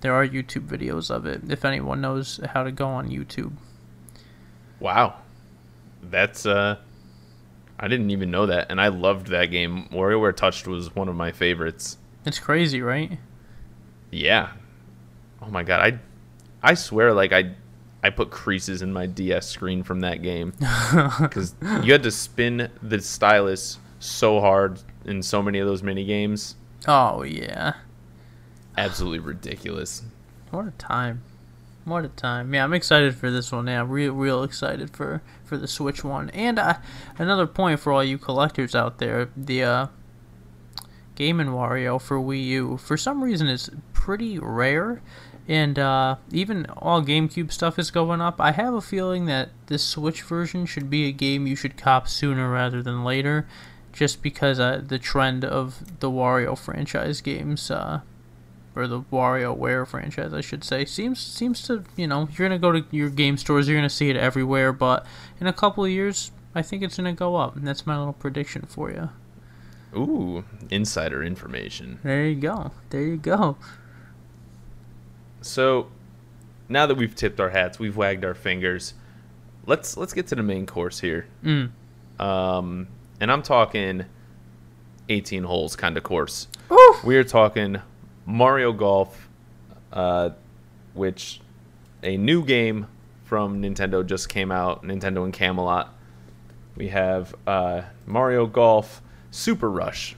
[0.00, 1.42] there are YouTube videos of it.
[1.48, 3.52] If anyone knows how to go on YouTube.
[4.78, 5.16] Wow.
[6.02, 6.76] That's uh,
[7.78, 9.88] I didn't even know that, and I loved that game.
[9.90, 11.96] WarioWare Touched was one of my favorites.
[12.26, 13.18] It's crazy, right?
[14.10, 14.50] Yeah.
[15.40, 15.98] Oh my god, I,
[16.70, 17.54] I swear, like I,
[18.02, 20.52] I put creases in my DS screen from that game
[21.20, 26.04] because you had to spin the stylus so hard in so many of those mini
[26.04, 26.56] games.
[26.86, 27.74] Oh yeah.
[28.80, 30.02] Absolutely ridiculous.
[30.50, 31.22] What a time.
[31.84, 32.54] What a time.
[32.54, 33.66] Yeah, I'm excited for this one.
[33.66, 36.30] Yeah, real real excited for for the Switch one.
[36.30, 36.74] And uh,
[37.18, 39.86] another point for all you collectors out there, the uh
[41.14, 45.02] Game and Wario for Wii U for some reason is pretty rare.
[45.48, 48.40] And uh, even all GameCube stuff is going up.
[48.40, 52.08] I have a feeling that this Switch version should be a game you should cop
[52.08, 53.46] sooner rather than later.
[53.92, 58.00] just because uh, the trend of the Wario franchise games, uh,
[58.76, 62.72] or the WarioWare franchise, I should say, seems seems to you know you're gonna go
[62.72, 65.06] to your game stores, you're gonna see it everywhere, but
[65.40, 68.12] in a couple of years, I think it's gonna go up, and that's my little
[68.12, 69.10] prediction for you.
[69.94, 71.98] Ooh, insider information.
[72.02, 72.70] There you go.
[72.90, 73.56] There you go.
[75.40, 75.88] So,
[76.68, 78.94] now that we've tipped our hats, we've wagged our fingers.
[79.66, 81.26] Let's let's get to the main course here.
[81.44, 81.70] Mm.
[82.20, 82.88] Um,
[83.20, 84.04] and I'm talking
[85.08, 86.46] 18 holes kind of course.
[86.70, 87.04] Oof.
[87.04, 87.80] We are talking
[88.26, 89.28] Mario Golf,
[89.92, 90.30] uh,
[90.94, 91.40] which
[92.02, 92.86] a new game
[93.24, 94.82] from Nintendo just came out.
[94.82, 95.94] Nintendo and Camelot.
[96.76, 100.16] We have uh, Mario Golf Super Rush,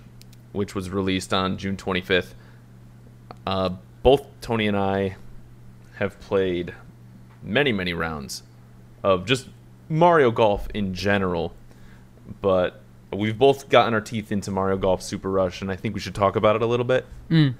[0.53, 2.35] which was released on June 25th.
[3.47, 3.71] Uh,
[4.03, 5.17] both Tony and I
[5.97, 6.75] have played
[7.43, 8.43] many, many rounds
[9.03, 9.49] of just
[9.88, 11.55] Mario Golf in general,
[12.41, 12.81] but
[13.12, 16.15] we've both gotten our teeth into Mario Golf Super Rush, and I think we should
[16.15, 17.07] talk about it a little bit.
[17.31, 17.55] Mm.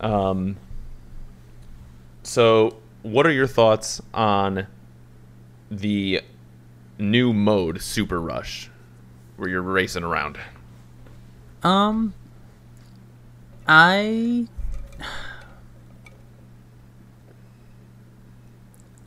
[0.00, 0.56] Um,
[2.22, 4.66] so, what are your thoughts on
[5.70, 6.22] the
[6.98, 8.70] new mode, Super Rush,
[9.36, 10.38] where you're racing around?
[11.62, 12.14] Um,
[13.66, 14.46] I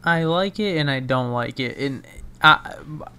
[0.03, 2.05] I like it and I don't like it, and
[2.41, 2.75] I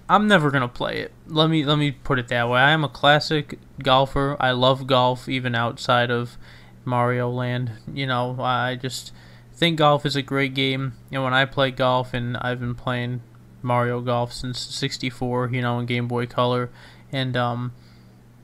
[0.09, 1.11] I'm never gonna play it.
[1.27, 2.59] Let me let me put it that way.
[2.59, 4.35] I am a classic golfer.
[4.39, 6.37] I love golf even outside of
[6.85, 7.71] Mario Land.
[7.93, 9.11] You know, I just
[9.53, 10.93] think golf is a great game.
[11.11, 13.21] And when I play golf, and I've been playing
[13.61, 16.69] Mario Golf since '64, you know, in Game Boy Color,
[17.11, 17.73] and um,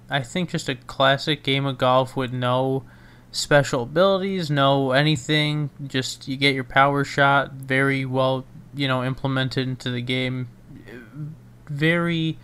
[0.09, 2.83] I think just a classic game of golf with no
[3.31, 5.69] special abilities, no anything.
[5.85, 10.49] Just you get your power shot very well, you know, implemented into the game.
[11.67, 12.37] Very,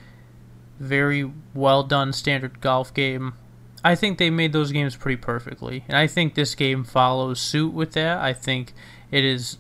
[0.80, 3.34] very well done standard golf game.
[3.84, 7.74] I think they made those games pretty perfectly, and I think this game follows suit
[7.74, 8.17] with that.
[8.19, 8.74] I think
[9.12, 9.58] it is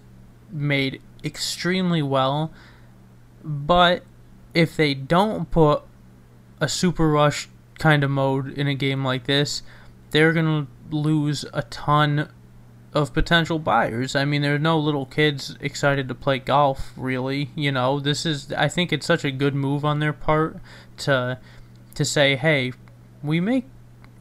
[0.49, 2.51] made extremely well,
[3.43, 4.03] but
[4.53, 5.83] if they don't put
[6.61, 9.61] a super rush kind of mode in a game like this,
[10.11, 12.29] they're gonna lose a ton
[12.93, 14.15] of potential buyers.
[14.15, 17.49] I mean, there are no little kids excited to play golf, really.
[17.55, 20.57] You know, this is I think it's such a good move on their part
[20.99, 21.39] to
[21.95, 22.73] to say, "Hey,
[23.23, 23.65] we make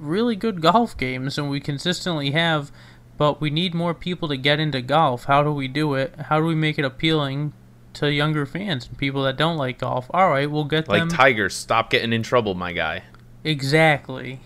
[0.02, 2.72] really good golf games and we consistently have,
[3.16, 5.24] but we need more people to get into golf.
[5.24, 6.14] How do we do it?
[6.28, 7.52] How do we make it appealing
[7.94, 10.10] to younger fans and people that don't like golf?
[10.12, 13.04] All right, we'll get Like them Like Tiger, stop getting in trouble, my guy.
[13.44, 14.40] Exactly.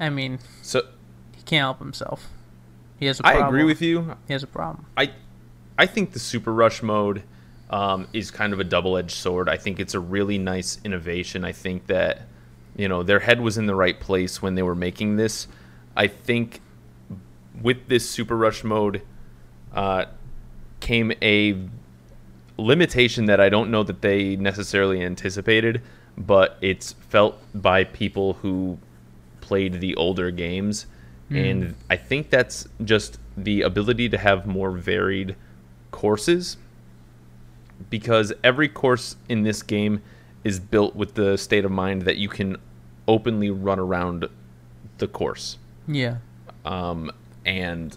[0.00, 0.82] I mean, So
[1.36, 2.28] he can't help himself.
[2.98, 3.44] He has a I problem.
[3.44, 4.16] I agree with you.
[4.26, 4.86] He has a problem.
[4.96, 5.12] I
[5.78, 7.22] I think the Super Rush mode
[7.70, 9.48] um, is kind of a double-edged sword.
[9.48, 11.44] I think it's a really nice innovation.
[11.44, 12.22] I think that
[12.76, 15.48] you know their head was in the right place when they were making this.
[15.96, 16.60] I think
[17.60, 19.02] with this Super Rush mode
[19.74, 20.06] uh,
[20.80, 21.58] came a
[22.58, 25.82] limitation that I don't know that they necessarily anticipated,
[26.16, 28.78] but it's felt by people who
[29.40, 30.86] played the older games.
[31.30, 35.34] And I think that's just the ability to have more varied
[35.90, 36.58] courses
[37.88, 40.02] because every course in this game
[40.44, 42.56] is built with the state of mind that you can
[43.08, 44.28] openly run around
[44.98, 46.16] the course Yeah.
[46.64, 47.10] um,
[47.44, 47.96] and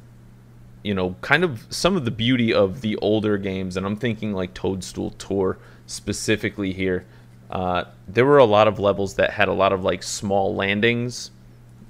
[0.84, 4.34] you know, kind of some of the beauty of the older games, and I'm thinking
[4.34, 7.06] like Toadstool Tour specifically here.
[7.50, 11.32] Uh, there were a lot of levels that had a lot of like small landings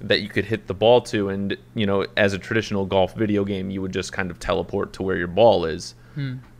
[0.00, 3.44] that you could hit the ball to, and you know, as a traditional golf video
[3.44, 5.94] game, you would just kind of teleport to where your ball is,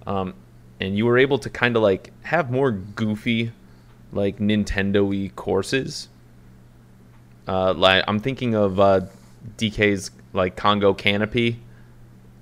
[0.06, 0.34] um,
[0.78, 3.50] and you were able to kind of like have more goofy,
[4.12, 6.08] like Nintendo-y courses.
[7.46, 9.02] Uh, like I'm thinking of uh,
[9.56, 11.60] DK's like Congo Canopy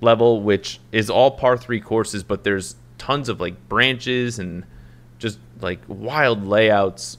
[0.01, 4.65] level, which is all par three courses, but there's tons of like branches and
[5.19, 7.17] just like wild layouts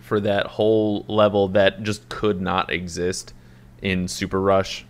[0.00, 3.34] for that whole level that just could not exist
[3.82, 4.84] in Super Rush.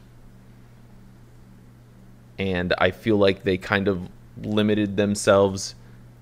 [2.39, 4.09] And I feel like they kind of
[4.43, 5.75] limited themselves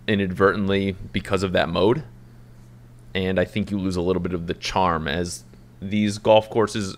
[0.06, 2.04] inadvertently because of that mode.
[3.14, 5.44] And I think you lose a little bit of the charm as
[5.80, 6.96] these golf courses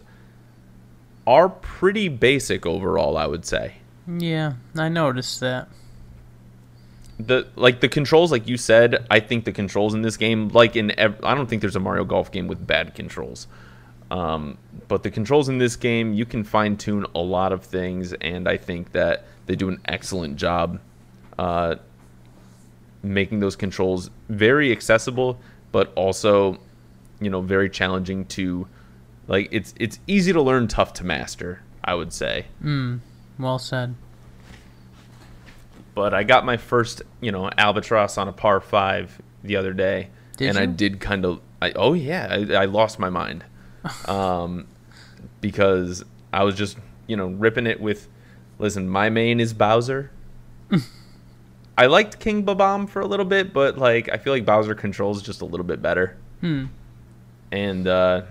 [1.27, 3.75] are pretty basic overall, I would say.
[4.07, 5.69] Yeah, I noticed that.
[7.19, 10.77] the like the controls like you said i think the controls in this game like
[10.77, 13.47] in ev- i don't think there's a mario golf game with bad controls
[14.11, 18.13] um, but the controls in this game you can fine tune a lot of things
[18.21, 20.79] and i think that they do an excellent job
[21.39, 21.77] uh,
[23.03, 25.39] making those controls very accessible,
[25.77, 26.57] but also,
[27.21, 28.67] you know, very challenging to,
[29.29, 31.61] like it's it's easy to learn, tough to master.
[31.85, 32.47] I would say.
[32.65, 33.01] Mm,
[33.39, 33.95] well said.
[35.95, 40.09] But I got my first, you know, albatross on a par five the other day,
[40.39, 41.43] Did and I did kind of.
[41.61, 43.45] I, oh yeah, I, I lost my mind,
[44.07, 44.67] um,
[45.43, 48.09] because I was just you know ripping it with.
[48.59, 50.11] Listen, my main is Bowser.
[51.79, 55.23] I liked King Bob-omb for a little bit, but like I feel like Bowser controls
[55.23, 56.17] just a little bit better.
[56.41, 56.67] Hmm.
[57.53, 58.23] And uh,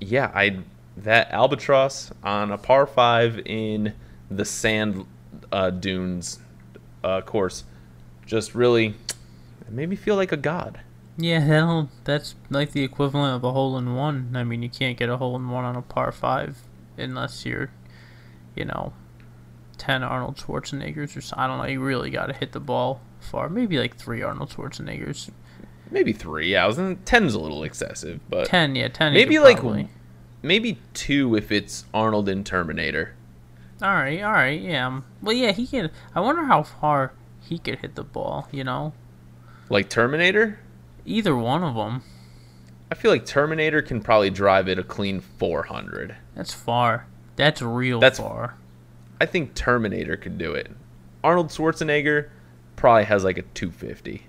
[0.00, 0.58] yeah, I
[0.96, 3.94] that albatross on a par five in
[4.30, 5.06] the sand
[5.52, 6.40] uh, dunes
[7.04, 7.64] uh, course
[8.26, 8.94] just really
[9.60, 10.80] it made me feel like a god.
[11.16, 14.30] Yeah, that'll, that's like the equivalent of a hole in one.
[14.34, 16.58] I mean, you can't get a hole in one on a par five
[16.96, 17.70] unless you're,
[18.54, 18.92] you know,
[19.78, 21.34] ten Arnold Schwarzeneggers or so.
[21.38, 21.64] I don't know.
[21.64, 23.48] You really got to hit the ball far.
[23.48, 25.30] Maybe like three Arnold Schwarzeneggers.
[25.90, 26.52] Maybe three.
[26.52, 29.14] Yeah, I was in ten's a little excessive, but Ten, yeah, ten.
[29.14, 29.88] maybe like probably-
[30.42, 33.14] maybe two if it's Arnold in Terminator.
[33.80, 34.86] All right, all right, yeah.
[34.86, 35.90] um, Well, yeah, he can.
[36.14, 38.48] I wonder how far he could hit the ball.
[38.52, 38.92] You know,
[39.70, 40.58] Like Terminator,
[41.06, 42.02] either one of them.
[42.90, 46.16] I feel like Terminator can probably drive it a clean 400.
[46.34, 47.06] That's far.
[47.36, 48.56] That's real That's- far.
[49.20, 50.70] I think Terminator could do it.
[51.24, 52.28] Arnold Schwarzenegger
[52.76, 54.24] probably has like a 250.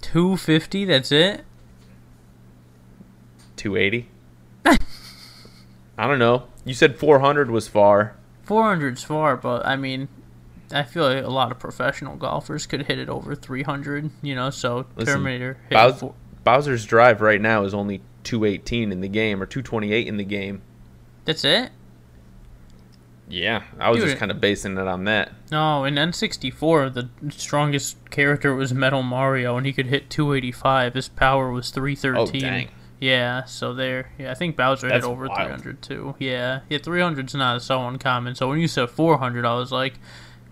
[0.00, 0.84] Two fifty.
[0.84, 1.44] That's it.
[3.56, 4.08] 280.
[5.98, 6.44] I don't know.
[6.64, 8.16] You said 400 was far.
[8.46, 10.08] 400's far, but I mean,
[10.72, 14.50] I feel like a lot of professional golfers could hit it over 300, you know,
[14.50, 15.58] so Listen, Terminator
[15.98, 20.24] four- Bowser's drive right now is only 218 in the game or 228 in the
[20.24, 20.62] game.
[21.24, 21.70] That's it?
[23.32, 25.32] Yeah, I was Dude, just kind of basing it on that.
[25.50, 30.92] No, in N64, the strongest character was Metal Mario, and he could hit 285.
[30.92, 32.44] His power was 313.
[32.44, 32.68] Oh, dang.
[33.00, 34.12] Yeah, so there.
[34.18, 35.48] Yeah, I think Bowser That's hit over wild.
[35.62, 36.14] 300 too.
[36.18, 38.34] Yeah, yeah, 300's not so uncommon.
[38.34, 39.94] So when you said 400, I was like,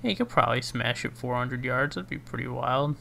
[0.01, 1.97] hey, you could probably smash it 400 yards.
[1.97, 2.97] That'd be pretty wild.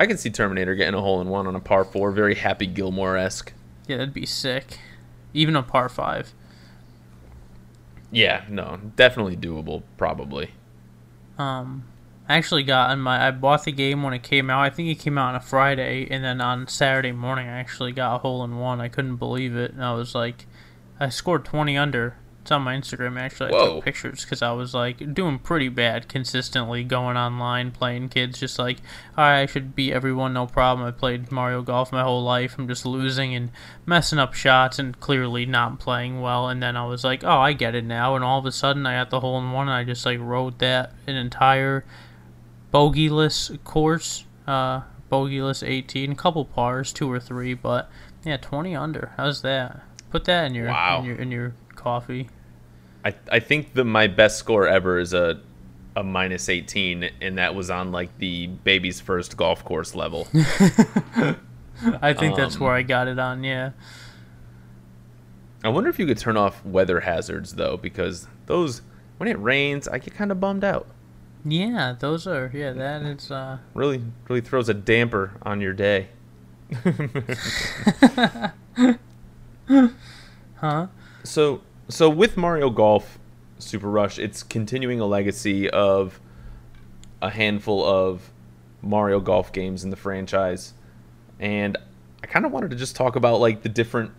[0.00, 2.66] I can see Terminator getting a hole in one on a par four, very Happy
[2.66, 3.52] Gilmore esque.
[3.86, 4.78] Yeah, that'd be sick.
[5.32, 6.34] Even a par five.
[8.12, 10.50] Yeah, no, definitely doable, probably.
[11.38, 11.84] Um,
[12.28, 13.28] I actually got on my.
[13.28, 14.60] I bought the game when it came out.
[14.60, 17.92] I think it came out on a Friday, and then on Saturday morning, I actually
[17.92, 18.80] got a hole in one.
[18.80, 20.46] I couldn't believe it, and I was like,
[20.98, 22.16] I scored twenty under.
[22.42, 23.20] It's on my Instagram.
[23.20, 23.74] Actually, I Whoa.
[23.76, 28.40] took pictures because I was like doing pretty bad consistently, going online playing kids.
[28.40, 28.78] Just like,
[29.16, 30.86] right, I should beat everyone, no problem.
[30.86, 32.56] I played Mario Golf my whole life.
[32.58, 33.50] I'm just losing and
[33.84, 36.48] messing up shots and clearly not playing well.
[36.48, 38.16] And then I was like, oh, I get it now.
[38.16, 40.18] And all of a sudden, I got the hole in one, and I just like
[40.20, 41.84] rode that an entire
[42.72, 44.24] bogeyless course.
[44.46, 47.90] Uh, bogeyless 18, a couple pars, two or three, but
[48.24, 49.12] yeah, 20 under.
[49.16, 49.82] How's that?
[50.10, 51.00] Put that in your Wow.
[51.00, 52.28] in your in your coffee.
[53.04, 55.40] I I think the my best score ever is a
[55.96, 60.28] a minus 18, and that was on like the baby's first golf course level.
[62.02, 63.42] I think that's Um, where I got it on.
[63.42, 63.70] Yeah.
[65.64, 68.82] I wonder if you could turn off weather hazards though, because those
[69.16, 70.86] when it rains, I get kind of bummed out.
[71.44, 72.72] Yeah, those are yeah.
[72.72, 73.58] That is uh.
[73.74, 76.08] Really, really throws a damper on your day.
[80.56, 80.88] Huh?
[81.24, 83.18] So, so with Mario Golf
[83.58, 86.20] Super Rush, it's continuing a legacy of
[87.20, 88.32] a handful of
[88.82, 90.74] Mario Golf games in the franchise,
[91.38, 91.76] and
[92.22, 94.12] I kind of wanted to just talk about like the different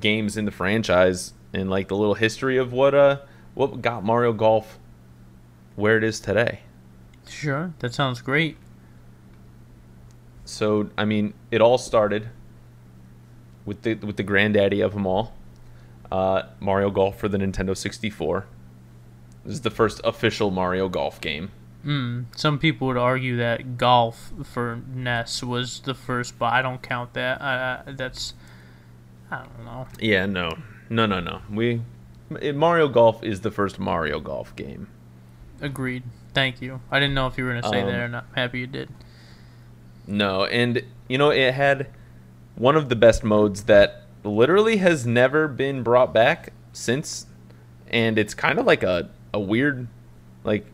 [0.00, 3.18] games in the franchise and like the little history of what uh
[3.54, 4.78] what got Mario Golf
[5.76, 6.60] where it is today.
[7.28, 7.72] Sure.
[7.78, 8.56] That sounds great.
[10.44, 12.30] So, I mean, it all started
[13.64, 15.34] with the with the granddaddy of them all,
[16.10, 18.46] uh, Mario Golf for the Nintendo 64.
[19.44, 21.50] This is the first official Mario Golf game.
[21.86, 26.82] Mm, some people would argue that golf for NES was the first, but I don't
[26.82, 27.40] count that.
[27.40, 28.34] Uh, that's
[29.30, 29.86] I don't know.
[30.00, 30.58] Yeah, no,
[30.90, 31.40] no, no, no.
[31.50, 31.80] We
[32.40, 34.88] it- Mario Golf is the first Mario Golf game.
[35.60, 36.02] Agreed.
[36.34, 36.80] Thank you.
[36.90, 38.24] I didn't know if you were gonna say that Um, or not.
[38.30, 38.90] I'm happy you did.
[40.06, 41.86] No, and you know it had
[42.56, 47.26] one of the best modes that literally has never been brought back since,
[47.88, 49.88] and it's kind of like a a weird,
[50.44, 50.66] like,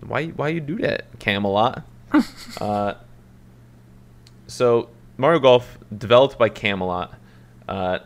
[0.00, 1.82] why why you do that, Camelot?
[2.60, 2.94] uh,
[4.46, 7.14] so Mario Golf, developed by Camelot,
[7.68, 8.00] uh,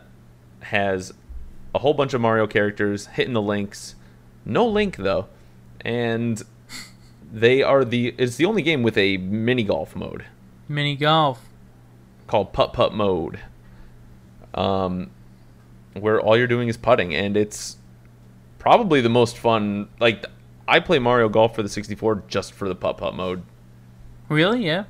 [0.61, 1.13] has
[1.75, 3.95] a whole bunch of Mario characters hitting the links.
[4.45, 5.27] No Link though,
[5.81, 6.43] and
[7.33, 10.25] they are the it's the only game with a mini golf mode
[10.69, 11.41] Mini golf.
[12.27, 13.41] called putt putt mode.
[14.55, 15.11] Um,
[15.95, 17.77] where all you're doing is putting, and it's
[18.59, 19.89] probably the most fun.
[20.01, 20.25] Like
[20.67, 23.43] I play Mario Golf for the 64 just for the putt putt mode.
[24.29, 24.65] Really?
[24.65, 24.85] Yeah.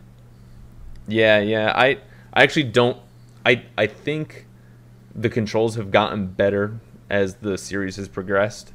[1.09, 1.73] Yeah, yeah.
[1.75, 1.99] I
[2.33, 2.99] I actually don't.
[3.45, 4.47] I I think
[5.15, 6.79] the controls have gotten better
[7.11, 8.73] as the series has progressed.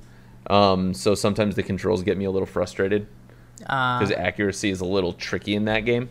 [0.50, 3.08] Um, so sometimes the controls get me a little frustrated
[3.68, 6.10] Uh, because accuracy is a little tricky in that game.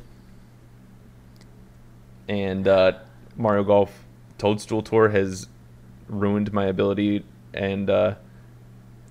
[2.28, 2.98] And uh,
[3.36, 4.04] Mario Golf
[4.39, 5.49] Toadstool Tour has
[6.09, 8.14] ruined my ability and uh,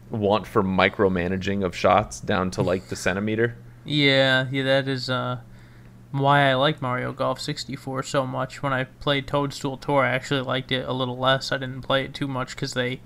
[0.10, 3.58] want for micromanaging of shots down to like the centimeter.
[3.86, 4.64] yeah, yeah.
[4.64, 5.40] That is uh,
[6.12, 8.64] why I like Mario Golf 64 so much.
[8.64, 11.52] When I played Toadstool Tour, I actually liked it a little less.
[11.52, 13.02] I didn't play it too much because they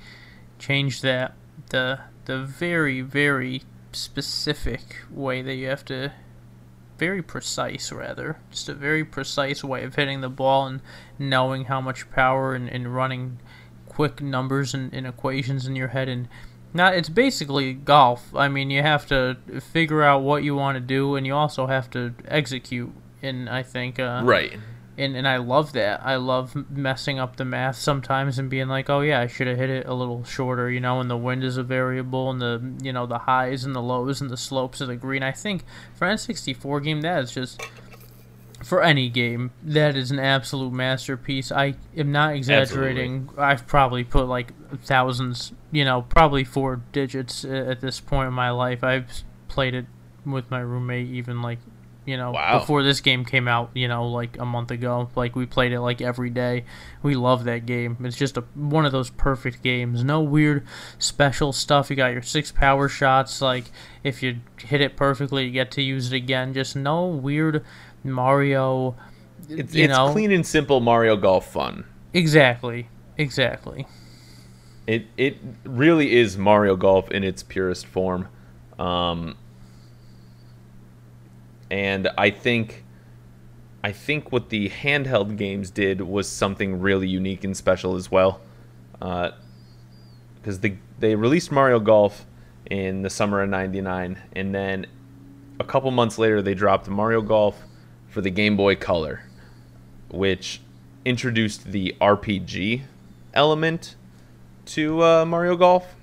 [0.60, 1.34] changed that
[1.70, 3.64] the the very very
[3.94, 6.12] specific way that you have to
[7.02, 8.38] very precise rather.
[8.52, 10.82] Just a very precise way of hitting the ball and
[11.18, 13.40] knowing how much power and, and running
[13.90, 16.08] quick numbers and, and equations in your head.
[16.08, 16.28] And
[16.76, 18.36] not it's basically golf.
[18.36, 19.38] I mean you have to
[19.74, 22.92] figure out what you want to do and you also have to execute
[23.24, 24.60] and i think uh, Right.
[25.02, 26.06] And and I love that.
[26.06, 29.58] I love messing up the math sometimes and being like, oh yeah, I should have
[29.58, 31.00] hit it a little shorter, you know.
[31.00, 34.22] And the wind is a variable, and the you know the highs and the lows
[34.22, 35.24] and the slopes of the green.
[35.24, 35.64] I think
[35.96, 37.62] for an N64 game, that is just
[38.64, 41.52] for any game that is an absolute masterpiece.
[41.52, 43.30] I am not exaggerating.
[43.38, 48.34] I've probably put like thousands, you know, probably four digits uh, at this point in
[48.34, 48.84] my life.
[48.84, 49.86] I've played it
[50.26, 51.58] with my roommate even like
[52.12, 52.60] you know Wow.
[52.60, 55.10] before this game came out you know like a month ago.
[55.16, 56.66] Like we played it like every day.
[57.02, 57.98] We love that game.
[58.02, 60.04] It's just a one of those perfect games.
[60.04, 60.68] No weird
[61.00, 61.90] special stuff.
[61.90, 63.42] You got your six power shots.
[63.42, 63.66] Like
[64.04, 66.54] if you hit it perfectly you get to use it again.
[66.54, 67.64] Just no weird
[68.04, 68.96] mario
[69.50, 70.12] It's, you it's know.
[70.12, 71.86] clean and simple Mario Golf fun.
[72.14, 72.90] exactly.
[73.18, 73.88] Exactly.
[74.88, 78.28] It it really is Mario Golf in its purest form,
[78.80, 79.36] um,
[81.72, 82.84] and I think
[83.84, 88.42] I think what the handheld games did was something really unique and special as well,
[89.00, 92.28] because they they released Mario Golf
[92.70, 94.86] in the summer of '99, and then
[95.60, 97.64] a couple months later they dropped Mario Golf
[98.08, 99.24] for the Game Boy Color,
[100.10, 100.62] which
[101.06, 102.82] introduced the RPG
[103.34, 103.96] element
[104.66, 105.96] to uh, Mario Golf,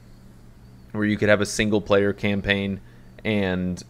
[0.92, 2.80] where you could have a single player campaign
[3.22, 3.82] and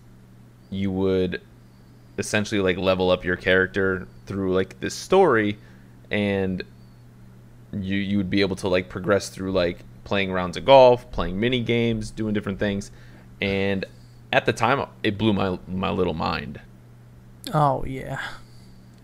[0.71, 1.41] you would
[2.19, 5.57] essentially like level up your character through like this story
[6.11, 6.63] and
[7.73, 11.39] you you would be able to like progress through like playing rounds of golf, playing
[11.39, 12.91] mini games, doing different things.
[13.41, 13.85] And
[14.33, 16.61] at the time it blew my my little mind.
[17.55, 18.21] oh yeah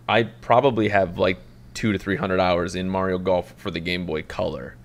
[0.08, 1.38] I probably have like
[1.72, 4.76] two to three hundred hours in Mario Golf for the Game Boy Color,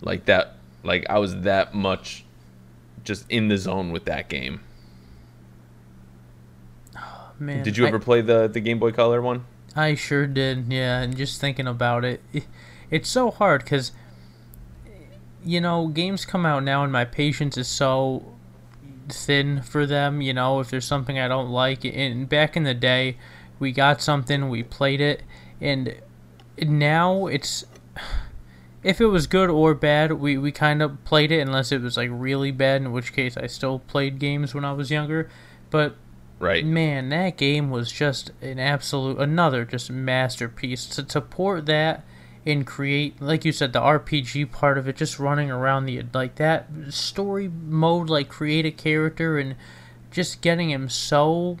[0.00, 0.54] like that.
[0.84, 2.24] Like I was that much
[3.04, 4.60] just in the zone with that game.
[7.38, 9.44] Man Did you I- ever play the the Game Boy Color one?
[9.76, 11.00] I sure did, yeah.
[11.00, 12.46] And just thinking about it, it
[12.90, 13.92] it's so hard because,
[15.44, 18.24] you know, games come out now and my patience is so
[19.08, 20.20] thin for them.
[20.20, 23.18] You know, if there's something I don't like, and back in the day,
[23.58, 25.22] we got something, we played it,
[25.60, 25.94] and
[26.60, 27.64] now it's.
[28.84, 31.96] If it was good or bad, we, we kind of played it unless it was
[31.96, 35.28] like really bad, in which case I still played games when I was younger.
[35.68, 35.96] But
[36.38, 36.64] Right.
[36.64, 40.86] Man, that game was just an absolute another just masterpiece.
[40.86, 42.04] To to port that
[42.46, 46.36] and create, like you said, the RPG part of it, just running around the like
[46.36, 49.56] that story mode, like create a character and
[50.10, 51.58] just getting him so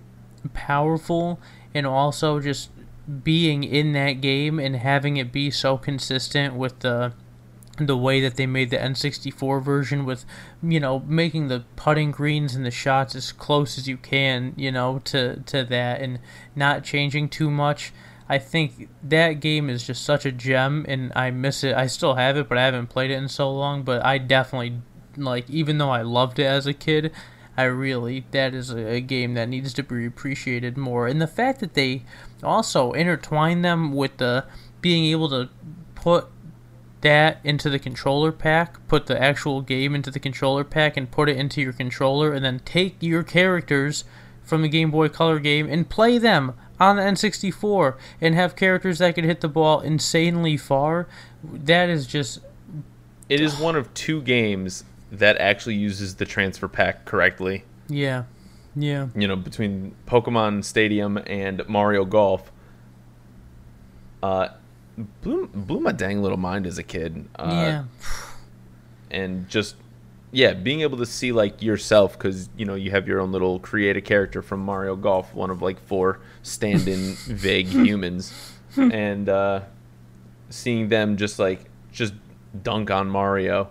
[0.54, 1.40] powerful,
[1.74, 2.70] and also just
[3.24, 7.12] being in that game and having it be so consistent with the
[7.86, 10.24] the way that they made the N64 version with,
[10.62, 14.72] you know, making the putting greens and the shots as close as you can, you
[14.72, 16.18] know, to to that and
[16.56, 17.92] not changing too much.
[18.28, 21.74] I think that game is just such a gem and I miss it.
[21.74, 24.82] I still have it, but I haven't played it in so long, but I definitely
[25.16, 27.12] like even though I loved it as a kid,
[27.56, 31.06] I really that is a, game that needs to be appreciated more.
[31.06, 32.04] And the fact that they
[32.42, 34.44] also intertwine them with the
[34.80, 35.48] being able to
[35.94, 36.28] put
[37.02, 41.28] that into the controller pack, put the actual game into the controller pack, and put
[41.28, 44.04] it into your controller, and then take your characters
[44.42, 48.98] from the Game Boy Color game and play them on the N64 and have characters
[48.98, 51.06] that could hit the ball insanely far.
[51.44, 52.40] That is just
[53.28, 57.64] It is one of two games that actually uses the transfer pack correctly.
[57.88, 58.24] yeah,
[58.74, 59.08] Yeah.
[59.14, 62.50] you know, between Pokemon Stadium and Mario Golf,
[64.22, 64.48] uh,
[65.22, 67.28] blew, blew my dang little mind as a kid.
[67.36, 67.84] Uh, yeah.
[69.10, 69.76] And just,
[70.32, 73.58] yeah, being able to see like yourself because you know you have your own little
[73.58, 78.32] creative character from Mario Golf, one of like four stand-in vague humans,
[78.76, 79.60] and uh,
[80.50, 82.12] seeing them just like just
[82.62, 83.70] dunk on Mario.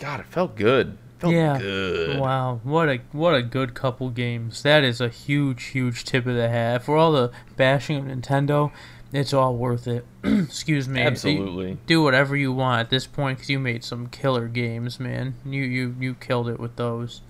[0.00, 0.98] God, it felt good.
[1.20, 1.56] Felt Yeah.
[1.60, 2.18] good.
[2.18, 4.64] Wow, what a what a good couple games.
[4.64, 8.72] That is a huge, huge tip of the hat for all the bashing of Nintendo.
[9.12, 10.06] It's all worth it.
[10.24, 11.00] Excuse me.
[11.00, 11.76] Absolutely.
[11.86, 15.34] Do whatever you want at this point because you made some killer games, man.
[15.44, 17.20] You you you killed it with those.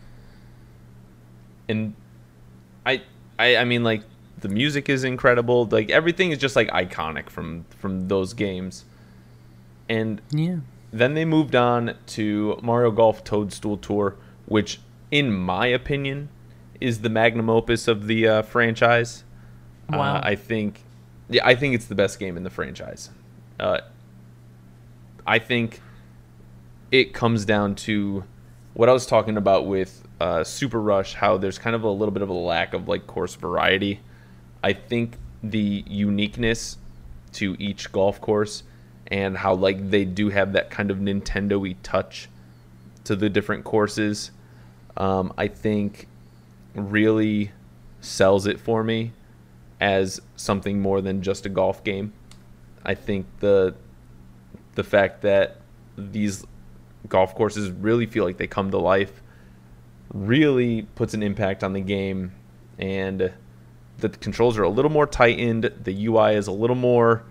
[1.68, 1.94] and
[2.84, 3.02] I,
[3.38, 4.02] I I mean like
[4.40, 8.84] the music is incredible like everything is just like iconic from from those games
[9.88, 10.56] and Yeah.
[10.92, 14.16] then they moved on to Mario Golf Toadstool Tour
[14.46, 14.80] which
[15.12, 16.28] in my opinion
[16.80, 19.22] is the magnum opus of the uh, franchise
[19.88, 20.16] Wow.
[20.16, 20.82] uh, I think
[21.32, 23.10] yeah I think it's the best game in the franchise
[23.60, 23.80] uh,
[25.26, 25.80] I think
[26.90, 28.24] it comes down to
[28.74, 32.12] what I was talking about with uh, Super Rush, how there's kind of a little
[32.12, 34.00] bit of a lack of like course variety.
[34.62, 36.78] I think the uniqueness
[37.32, 38.62] to each golf course
[39.08, 42.28] and how like they do have that kind of Nintendo-y touch
[43.04, 44.30] to the different courses,
[44.96, 46.08] um, I think
[46.74, 47.52] really
[48.00, 49.12] sells it for me
[49.82, 52.12] as something more than just a golf game.
[52.84, 53.74] I think the
[54.76, 55.56] the fact that
[55.98, 56.46] these
[57.08, 59.20] golf courses really feel like they come to life
[60.14, 62.30] really puts an impact on the game
[62.78, 63.32] and
[63.98, 67.24] the controls are a little more tightened the ui is a little more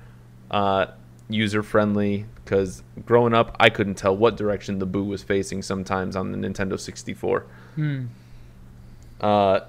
[0.51, 0.85] uh,
[1.29, 6.15] user friendly because growing up i couldn't tell what direction the boo was facing sometimes
[6.15, 7.45] on the nintendo 64
[7.75, 8.05] Hmm.
[9.21, 9.61] uh,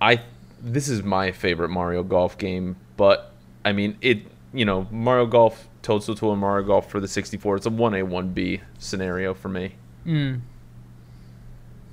[0.00, 0.20] I
[0.62, 3.32] this is my favorite Mario Golf game, but
[3.64, 4.22] I mean it.
[4.52, 7.56] You know, Mario Golf, Toadstool Tour, and Mario Golf for the 64.
[7.56, 9.76] It's a one A one B scenario for me.
[10.04, 10.36] Hmm.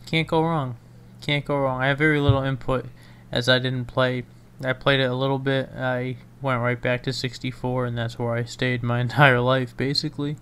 [0.08, 0.78] Can't go wrong.
[1.22, 1.82] Can't go wrong.
[1.82, 2.86] I have very little input
[3.32, 4.24] as I didn't play.
[4.64, 5.70] I played it a little bit.
[5.78, 10.38] I went right back to 64, and that's where I stayed my entire life, basically.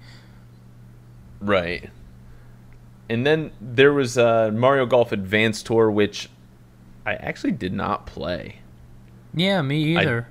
[1.41, 1.89] Right.
[3.09, 6.29] And then there was uh, Mario Golf Advanced Tour, which
[7.05, 8.57] I actually did not play.
[9.33, 10.27] Yeah, me either.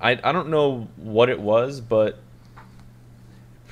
[0.00, 2.18] I, I don't know what it was, but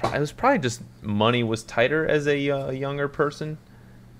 [0.05, 3.59] it was probably just money was tighter as a uh, younger person.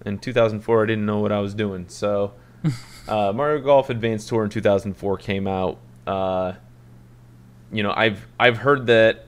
[0.05, 1.87] In 2004, I didn't know what I was doing.
[1.89, 2.35] So,
[3.09, 5.79] uh, Mario Golf Advanced Tour in 2004 came out.
[6.07, 6.55] Uh,
[7.71, 9.27] you know, I've I've heard that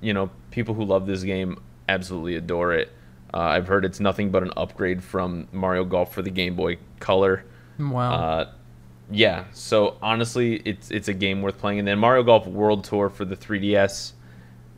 [0.00, 2.92] you know people who love this game absolutely adore it.
[3.32, 6.78] Uh, I've heard it's nothing but an upgrade from Mario Golf for the Game Boy
[7.00, 7.44] Color.
[7.90, 8.12] Wow.
[8.12, 8.52] Uh,
[9.10, 11.78] yeah, so honestly, it's it's a game worth playing.
[11.78, 14.12] And then Mario Golf World Tour for the 3DS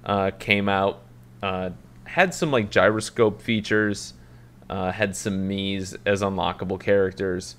[0.04, 1.02] uh, came out.
[1.42, 1.70] Uh,
[2.04, 4.14] had some like gyroscope features.
[4.68, 7.56] Uh, had some Mii's as unlockable characters.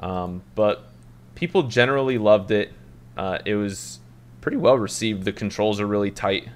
[0.00, 0.88] Um, but
[1.34, 2.72] people generally loved it.
[3.16, 4.00] Uh, it was
[4.40, 5.24] pretty well received.
[5.24, 6.48] The controls are really tight,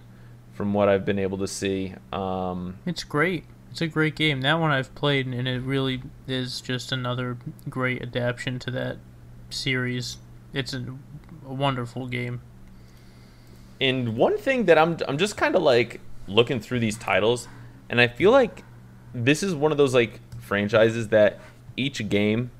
[0.52, 1.94] from what I've been able to see.
[2.12, 3.44] Um, It's great.
[3.72, 4.42] It's a great game.
[4.42, 7.38] That one I've played, and it really is just another
[7.70, 8.98] great adaptation to that
[9.48, 10.18] series.
[10.52, 10.84] It's a,
[11.46, 12.42] a wonderful game.
[13.80, 17.48] And one thing that I'm I'm just kind of like looking through these titles,
[17.88, 18.62] and I feel like
[19.14, 21.40] this is one of those like franchises that
[21.74, 22.50] each game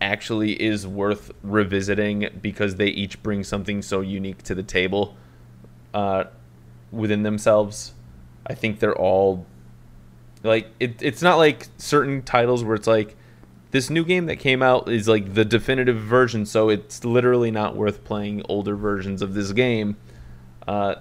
[0.00, 5.14] actually is worth revisiting because they each bring something so unique to the table
[5.92, 6.24] uh,
[6.90, 7.92] within themselves.
[8.46, 9.46] I think they're all
[10.42, 13.16] like it, it's not like certain titles where it's like
[13.70, 17.74] this new game that came out is like the definitive version, so it's literally not
[17.74, 19.96] worth playing older versions of this game.
[20.68, 20.96] Uh,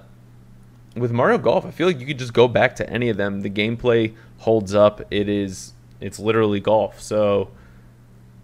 [0.95, 3.41] with Mario Golf, I feel like you could just go back to any of them.
[3.41, 5.01] The gameplay holds up.
[5.11, 7.51] It is it's literally golf, so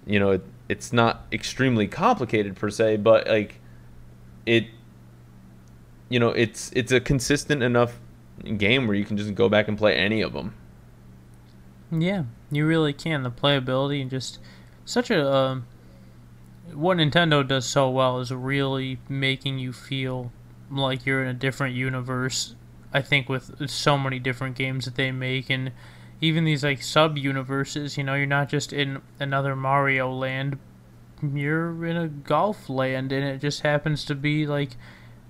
[0.05, 3.59] you know it, it's not extremely complicated per se, but like
[4.45, 4.67] it
[6.09, 7.99] you know it's it's a consistent enough
[8.43, 10.53] game where you can just go back and play any of them.
[11.91, 13.23] Yeah, you really can.
[13.23, 14.39] The playability and just
[14.85, 15.67] such a um,
[16.73, 20.31] what Nintendo does so well is really making you feel
[20.69, 22.55] like you're in a different universe.
[22.93, 25.71] I think with so many different games that they make and
[26.19, 30.57] even these like sub universes, you know, you're not just in another Mario land.
[31.21, 34.71] You're in a golf land and it just happens to be like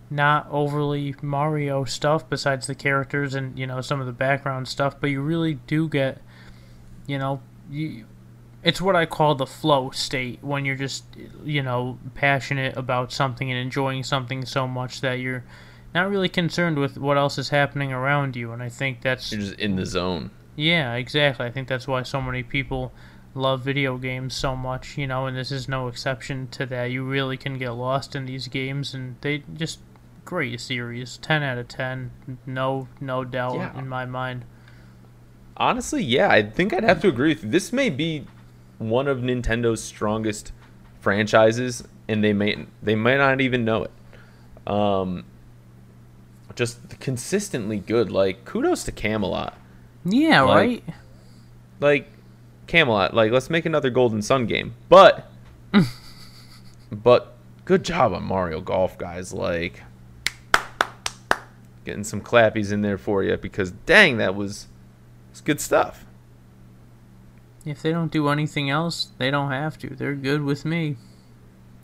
[0.10, 4.96] not overly Mario stuff besides the characters and, you know, some of the background stuff,
[5.00, 6.22] but you really do get
[7.08, 7.42] you know,
[7.72, 8.06] you,
[8.64, 11.06] it's what I call the flow state when you're just
[11.46, 15.44] you know passionate about something and enjoying something so much that you're
[15.96, 18.52] not really concerned with what else is happening around you.
[18.52, 20.32] And I think that's You're just in the zone.
[20.56, 21.46] yeah, exactly.
[21.46, 22.92] I think that's why so many people
[23.34, 26.86] love video games so much, you know, and this is no exception to that.
[26.92, 29.80] You really can get lost in these games and they just
[30.28, 31.18] great series.
[31.20, 32.12] 10 out of 10.
[32.46, 33.80] No no doubt Yeah.
[33.80, 34.44] in my mind.
[35.56, 37.50] Honestly, yeah, I think I'd have to agree with you.
[37.50, 38.28] This may be
[38.78, 40.52] one of Nintendo's strongest
[41.00, 43.92] franchises, and they may they might not even know it.
[44.72, 45.24] Um,
[46.56, 48.12] just consistently good.
[48.12, 49.58] Like kudos to Camelot.
[50.06, 50.84] Yeah, Like- right?
[51.80, 52.10] Like
[52.68, 53.14] Camelot.
[53.14, 55.32] Like let's make another Golden Sun game, but
[56.92, 57.34] but
[57.66, 59.34] good job on Mario Golf, guys.
[59.34, 59.82] Like
[61.88, 64.68] getting some clappies in there for you because dang, that was
[65.32, 66.06] it's good stuff.
[67.66, 69.90] If they don't do anything else, they don't have to.
[69.90, 70.98] They're good with me.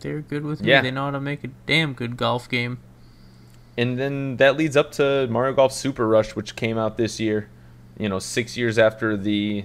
[0.00, 0.68] They're good with me.
[0.68, 0.82] Yeah.
[0.82, 2.78] They know how to make a damn good golf game.
[3.78, 7.48] And then that leads up to Mario Golf Super Rush, which came out this year.
[7.98, 9.64] You know, six years after the.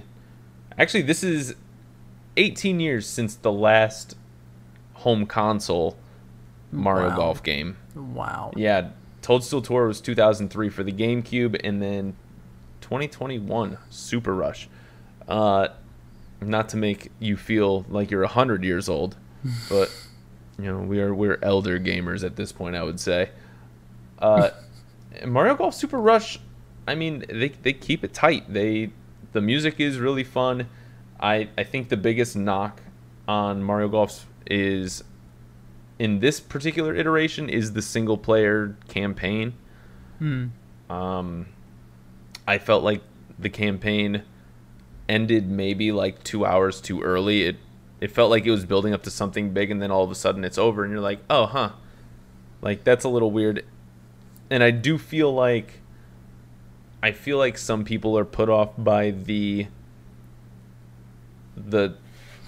[0.78, 1.54] Actually, this is
[2.38, 4.16] 18 years since the last
[4.94, 5.96] home console
[6.72, 7.16] Mario Wow.
[7.16, 7.76] Golf game.
[7.94, 8.52] Wow.
[8.56, 8.90] Yeah,
[9.30, 12.16] Toadstool Tour was 2003 for the GameCube, and then
[12.80, 14.68] 2021 Super Rush.
[15.28, 15.68] Uh,
[16.40, 19.16] not to make you feel like you're 100 years old,
[19.68, 19.88] but
[20.58, 22.74] you know we are we're elder gamers at this point.
[22.74, 23.30] I would say.
[24.18, 24.50] Uh,
[25.24, 26.40] Mario Golf Super Rush.
[26.88, 28.52] I mean, they they keep it tight.
[28.52, 28.90] They
[29.30, 30.68] the music is really fun.
[31.20, 32.82] I I think the biggest knock
[33.28, 35.04] on Mario Golf is
[36.00, 39.52] in this particular iteration is the single player campaign.
[40.18, 40.46] Hmm.
[40.88, 41.46] Um,
[42.48, 43.02] I felt like
[43.38, 44.22] the campaign
[45.10, 47.42] ended maybe like two hours too early.
[47.42, 47.56] It
[48.00, 50.14] it felt like it was building up to something big, and then all of a
[50.14, 51.72] sudden it's over, and you're like, oh, huh,
[52.62, 53.66] like that's a little weird.
[54.48, 55.80] And I do feel like
[57.02, 59.66] I feel like some people are put off by the
[61.54, 61.96] the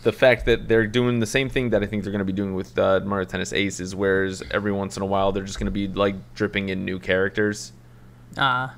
[0.03, 2.33] the fact that they're doing the same thing that I think they're going to be
[2.33, 5.67] doing with uh, Mario Tennis Aces, whereas every once in a while they're just going
[5.67, 7.73] to be like dripping in new characters.
[8.37, 8.77] Ah.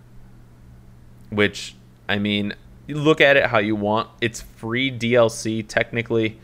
[1.31, 1.75] Which
[2.09, 2.55] I mean,
[2.89, 4.09] look at it how you want.
[4.21, 6.39] It's free DLC technically,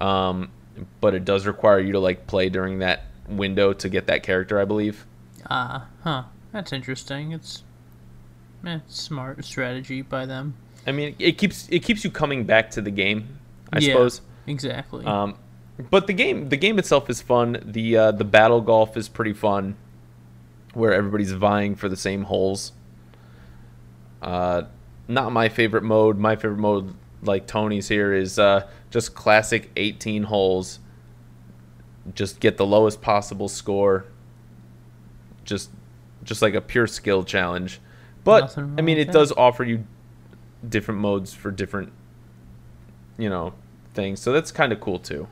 [0.00, 0.50] um,
[1.00, 4.60] but it does require you to like play during that window to get that character,
[4.60, 5.06] I believe.
[5.48, 5.86] Ah.
[6.02, 6.24] Huh.
[6.52, 7.32] That's interesting.
[7.32, 7.62] It's.
[8.66, 10.54] Eh, smart strategy by them.
[10.86, 13.38] I mean, it keeps it keeps you coming back to the game,
[13.72, 13.92] I Yeah.
[13.92, 14.20] suppose.
[14.46, 15.04] Exactly.
[15.04, 15.36] Um,
[15.90, 17.58] but the game the game itself is fun.
[17.64, 19.76] The uh, the battle golf is pretty fun,
[20.74, 22.72] where everybody's vying for the same holes.
[24.22, 24.62] Uh,
[25.08, 26.18] not my favorite mode.
[26.18, 30.78] My favorite mode, like Tony's here, is uh, just classic 18 holes.
[32.14, 34.06] Just get the lowest possible score.
[35.44, 35.70] Just
[36.24, 37.80] just like a pure skill challenge.
[38.24, 39.12] But I mean, it that.
[39.12, 39.84] does offer you
[40.68, 41.92] different modes for different,
[43.18, 43.54] you know,
[43.94, 44.20] things.
[44.20, 45.28] So that's kind of cool too.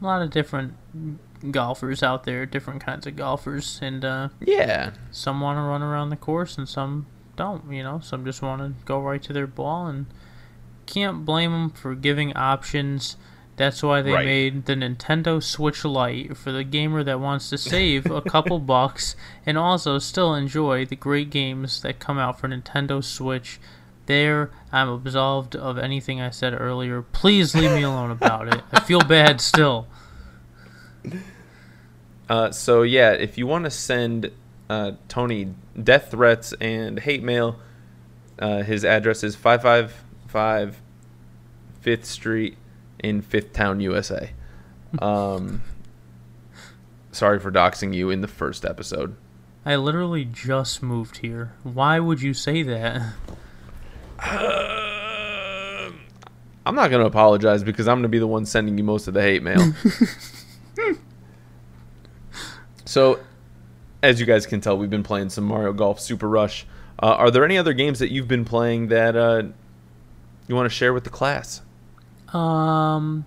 [0.00, 0.74] a lot of different
[1.50, 4.90] golfers out there, different kinds of golfers, and uh, Yeah.
[5.12, 7.70] some want to run around the course and some don't.
[7.72, 10.06] You know, some just want to go right to their ball, and
[10.86, 13.16] can't blame them for giving options.
[13.56, 14.24] That's why they Right.
[14.26, 19.14] made the Nintendo Switch Lite for the gamer that wants to save a couple bucks
[19.46, 23.60] and also still enjoy the great games that come out for Nintendo Switch.
[24.06, 27.02] There, I'm absolved of anything I said earlier.
[27.02, 28.62] Please leave me alone about it.
[28.72, 29.86] I feel bad still.
[32.28, 34.32] Uh, so yeah, if you want to send
[34.68, 37.60] uh, Tony death threats and hate mail,
[38.38, 40.80] uh, his address is 555
[41.80, 42.56] Fifth Street
[42.98, 44.30] in Fifth Town, USA.
[44.98, 45.62] Um,
[47.12, 49.16] sorry for doxing you in the first episode.
[49.64, 51.54] I literally just moved here.
[51.62, 53.14] Why would you say that?
[56.64, 59.22] I'm not gonna apologize because I'm gonna be the one sending you most of the
[59.22, 59.72] hate mail.
[62.84, 63.18] so,
[64.00, 66.66] as you guys can tell, we've been playing some Mario Golf Super Rush.
[67.02, 69.42] Uh, are there any other games that you've been playing that uh,
[70.46, 71.62] you want to share with the class?
[72.32, 73.26] Um,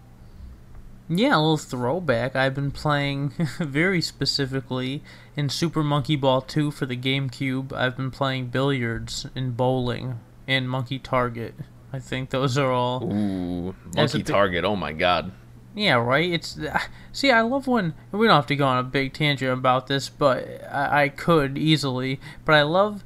[1.10, 2.38] yeah, a little throwback.
[2.38, 5.04] I've been playing very specifically
[5.36, 7.74] in Super Monkey Ball 2 for the GameCube.
[7.74, 11.56] I've been playing billiards and bowling and Monkey Target.
[11.94, 13.04] I think those are all.
[13.04, 14.66] Ooh, Monkey Target.
[14.66, 15.32] Oh my God.
[15.76, 16.32] Yeah, right.
[16.32, 16.58] It's
[17.12, 20.08] see, I love when we don't have to go on a big tangent about this,
[20.10, 22.20] but I, I could easily.
[22.46, 23.04] But I love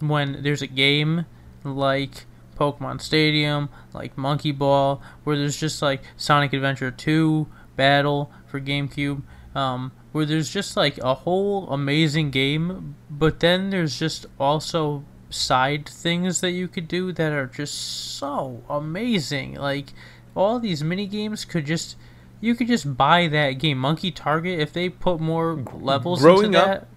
[0.00, 1.26] when there's a game
[1.64, 2.26] like
[2.58, 9.22] Pokemon Stadium, like Monkey Ball, where there's just like Sonic Adventure 2 Battle for GameCube,
[9.54, 15.88] um, where there's just like a whole amazing game, but then there's just also side
[15.88, 17.74] things that you could do that are just
[18.18, 19.54] so amazing.
[19.54, 19.92] Like
[20.34, 21.96] all these mini games could just
[22.40, 26.60] you could just buy that game Monkey Target if they put more levels Growing into
[26.60, 26.88] up, that.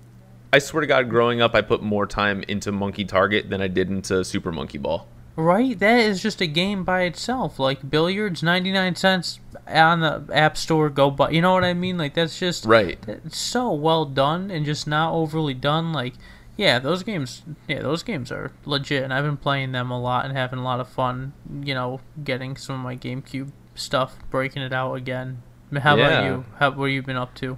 [0.54, 3.68] I swear to God, growing up, I put more time into Monkey Target than I
[3.68, 5.08] did into Super Monkey Ball.
[5.38, 7.58] Right, that is just a game by itself.
[7.58, 10.90] Like billiards, ninety nine cents on the app store.
[10.90, 11.30] Go buy.
[11.30, 11.98] You know what I mean?
[11.98, 13.00] Like that's just Right.
[13.08, 15.94] It's so well done and just not overly done.
[15.94, 16.14] Like,
[16.62, 17.42] yeah, those games.
[17.68, 20.64] Yeah, those games are legit, and I've been playing them a lot and having a
[20.64, 21.34] lot of fun.
[21.64, 25.42] You know, getting some of my GameCube stuff, breaking it out again.
[25.76, 26.46] How about you?
[26.60, 27.58] How what have you been up to?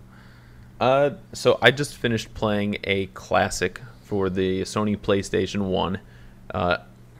[0.79, 5.99] Uh, so I just finished playing a classic for the Sony PlayStation One.
[6.53, 6.77] Uh,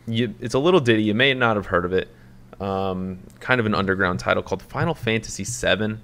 [0.08, 1.04] you, it's a little ditty.
[1.04, 2.08] You may not have heard of it.
[2.62, 5.98] Um, kind of an underground title called Final Fantasy VII.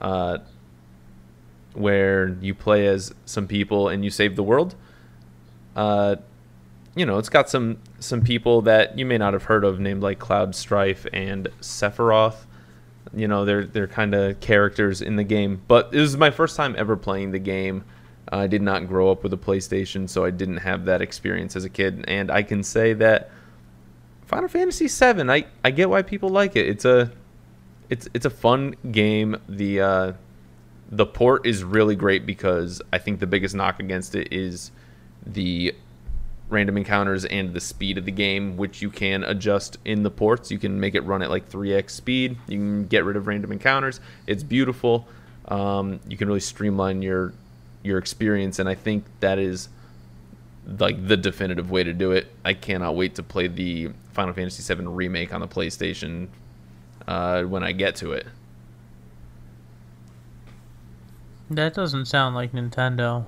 [0.00, 0.38] Uh,
[1.74, 4.74] where you play as some people and you save the world.
[5.74, 6.16] Uh,
[6.94, 10.02] you know, it's got some some people that you may not have heard of, named
[10.02, 12.44] like Cloud Strife and Sephiroth.
[13.14, 15.62] You know, they're they're kind of characters in the game.
[15.68, 17.84] But this is my first time ever playing the game.
[18.30, 21.64] I did not grow up with a PlayStation, so I didn't have that experience as
[21.64, 22.04] a kid.
[22.08, 23.30] And I can say that
[24.26, 26.68] Final Fantasy VII, I I get why people like it.
[26.68, 27.10] It's a
[27.88, 29.36] it's it's a fun game.
[29.48, 30.12] The uh,
[30.92, 34.70] the port is really great because I think the biggest knock against it is
[35.26, 35.74] the
[36.50, 40.50] random encounters and the speed of the game, which you can adjust in the ports.
[40.50, 42.36] You can make it run at like 3x speed.
[42.46, 44.00] You can get rid of random encounters.
[44.26, 45.08] It's beautiful.
[45.48, 47.32] Um, you can really streamline your
[47.82, 49.70] your experience, and I think that is
[50.78, 52.28] like the definitive way to do it.
[52.44, 56.28] I cannot wait to play the Final Fantasy VII remake on the PlayStation
[57.08, 58.26] uh, when I get to it.
[61.54, 63.26] That doesn't sound like Nintendo.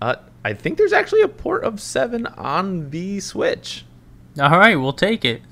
[0.00, 3.84] Uh, I think there's actually a port of Seven on the Switch.
[4.38, 5.42] All right, we'll take it.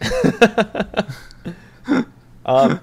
[2.48, 2.80] Um,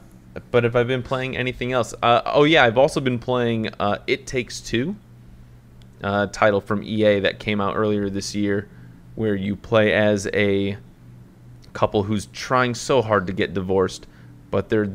[0.52, 3.98] but if I've been playing anything else, uh, oh yeah, I've also been playing uh,
[4.06, 4.96] It Takes Two,
[6.04, 8.70] uh, title from EA that came out earlier this year,
[9.16, 10.78] where you play as a
[11.74, 14.06] couple who's trying so hard to get divorced,
[14.52, 14.92] but their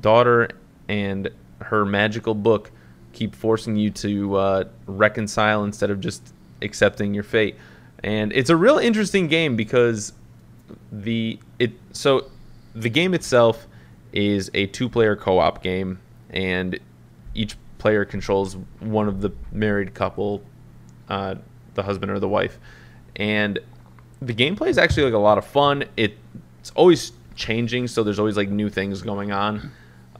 [0.00, 0.48] daughter
[0.88, 1.28] and
[1.60, 2.70] her magical book
[3.12, 7.56] keep forcing you to uh, reconcile instead of just accepting your fate.
[8.04, 10.12] And it's a real interesting game because
[10.92, 12.30] the it so
[12.74, 13.66] the game itself
[14.12, 15.98] is a two-player co-op game,
[16.30, 16.78] and
[17.34, 20.42] each player controls one of the married couple,
[21.08, 21.34] uh,
[21.74, 22.58] the husband or the wife,
[23.16, 23.58] and
[24.20, 25.84] the gameplay is actually like a lot of fun.
[25.96, 26.16] It,
[26.60, 29.70] it's always changing, so there's always like new things going on.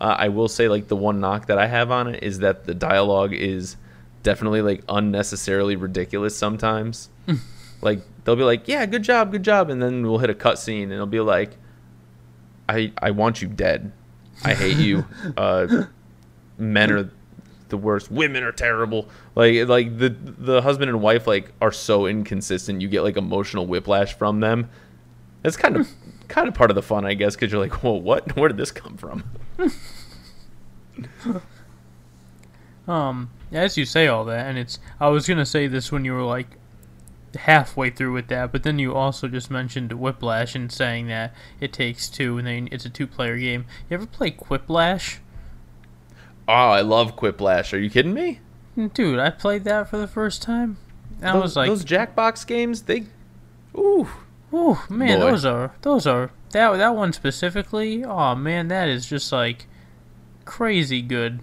[0.01, 2.65] Uh, I will say like the one knock that I have on it is that
[2.65, 3.77] the dialogue is
[4.23, 7.09] definitely like unnecessarily ridiculous sometimes.
[7.83, 10.85] like they'll be like, "Yeah, good job, good job," and then we'll hit a cutscene
[10.85, 11.57] and it'll be like,
[12.69, 13.93] "I I want you dead.
[14.45, 15.07] I hate you.
[15.37, 15.85] Uh,
[16.59, 17.11] men are
[17.69, 18.11] the worst.
[18.11, 19.09] Women are terrible.
[19.35, 22.81] Like like the the husband and wife like are so inconsistent.
[22.81, 24.69] You get like emotional whiplash from them.
[25.43, 25.89] That's kind of
[26.29, 28.37] kind of part of the fun, I guess, because you're like, "Whoa, what?
[28.37, 29.25] Where did this come from?"
[32.89, 36.13] Um, as you say all that, and it's I was gonna say this when you
[36.13, 36.47] were like
[37.37, 41.73] halfway through with that, but then you also just mentioned Whiplash and saying that it
[41.73, 43.67] takes two, and then it's a two-player game.
[43.91, 45.19] You ever play Quiplash?
[46.49, 47.73] Oh, I love Quiplash.
[47.73, 48.41] Are you kidding me?
[48.95, 50.77] Dude, I played that for the first time.
[51.23, 53.07] I those, was like, those Jackbox games, they,
[53.77, 54.09] ooh,
[54.53, 55.31] "Oh man, Boy.
[55.31, 58.05] those are those are that that one specifically.
[58.05, 59.67] Oh man, that is just like
[60.45, 61.41] crazy good.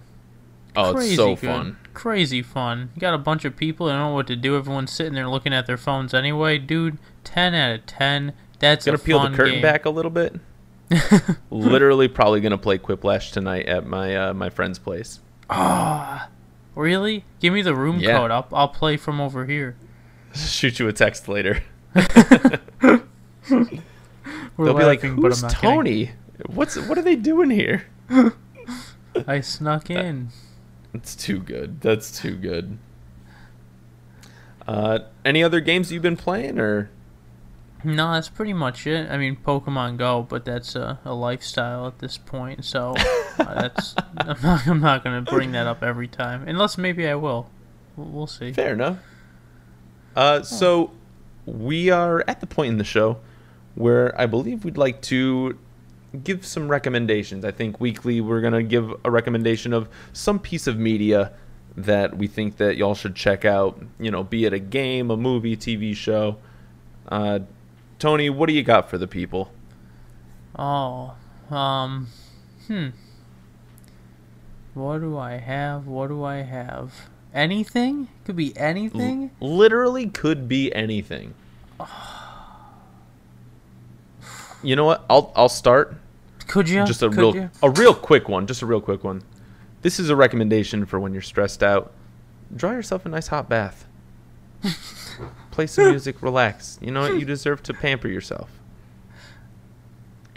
[0.76, 1.40] oh, crazy it's so good.
[1.48, 1.76] fun.
[1.92, 2.90] Crazy fun.
[2.94, 4.56] You got a bunch of people that don't know what to do.
[4.56, 6.58] Everyone's sitting there looking at their phones anyway.
[6.58, 8.32] Dude, 10 out of 10.
[8.58, 9.62] That's Gonna a peel fun the curtain game.
[9.62, 10.34] back a little bit.
[11.50, 15.20] Literally, probably gonna play Quiplash tonight at my uh, my friend's place.
[15.50, 16.28] Ah,
[16.74, 17.24] really?
[17.40, 18.18] Give me the room Yeah.
[18.18, 18.30] code.
[18.30, 19.76] I'll, I'll play from over here.
[20.34, 21.62] Shoot you a text later.
[24.58, 25.76] They'll be like, laughing, but "Who's I'm not kidding.
[25.76, 26.10] Tony?
[26.46, 27.86] What's what are they doing here?"
[29.26, 30.30] I snuck in.
[30.92, 31.80] It's too good.
[31.80, 32.78] That's too good.
[34.66, 36.90] Uh, any other games you've been playing, or
[37.82, 39.10] No, that's pretty much it.
[39.10, 42.64] I mean, Pokemon Go, but that's a, a lifestyle at this point.
[42.64, 42.94] So
[43.38, 47.14] uh, that's I'm not I'm not gonna bring that up every time, unless maybe I
[47.14, 47.50] will.
[47.96, 48.52] We'll, we'll see.
[48.52, 48.98] fair enough?
[50.16, 50.92] Uh, so
[51.44, 53.18] we are at the point in the show
[53.74, 55.58] where I believe we'd like to
[56.22, 57.44] give some recommendations.
[57.44, 61.32] I think weekly we're going to give a recommendation of some piece of media
[61.76, 65.16] that we think that y'all should check out, you know, be it a game, a
[65.16, 66.36] movie, TV show.
[67.08, 67.40] Uh,
[67.98, 69.50] Tony, what do you got for the people?
[70.56, 71.14] Oh,
[71.50, 72.08] um,
[72.68, 72.88] hmm.
[74.74, 75.86] What do I have?
[75.86, 77.08] What do I have?
[77.32, 78.08] Anything?
[78.24, 79.30] Could be anything.
[79.42, 81.34] L- literally could be anything.
[84.64, 85.04] You know what?
[85.08, 85.94] I'll I'll start.
[86.46, 86.84] Could you?
[86.84, 87.50] Just a Could real you?
[87.62, 88.46] a real quick one.
[88.46, 89.22] Just a real quick one.
[89.82, 91.92] This is a recommendation for when you're stressed out.
[92.54, 93.86] Draw yourself a nice hot bath.
[95.50, 96.78] Play some music, relax.
[96.80, 97.18] You know what?
[97.18, 98.50] You deserve to pamper yourself.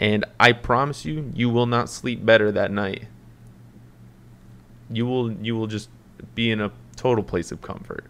[0.00, 3.06] And I promise you, you will not sleep better that night.
[4.90, 5.88] You will you will just
[6.34, 8.04] be in a total place of comfort.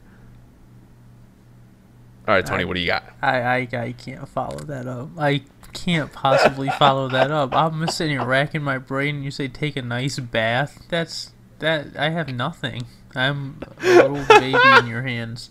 [2.26, 3.04] All right, Tony, I- what do you got?
[3.22, 5.08] I, I I can't follow that up.
[5.18, 5.42] I
[5.72, 7.54] can't possibly follow that up.
[7.54, 10.82] I'm just sitting here racking my brain, and you say take a nice bath.
[10.88, 11.96] That's that.
[11.96, 12.86] I have nothing.
[13.14, 15.50] I'm a little baby in your hands.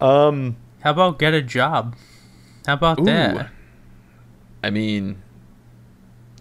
[0.00, 1.96] Um, How about get a job?
[2.66, 3.04] How about Ooh.
[3.04, 3.50] that?
[4.62, 5.22] I mean,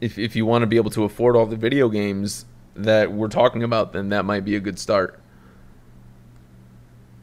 [0.01, 3.27] if if you want to be able to afford all the video games that we're
[3.27, 5.19] talking about, then that might be a good start.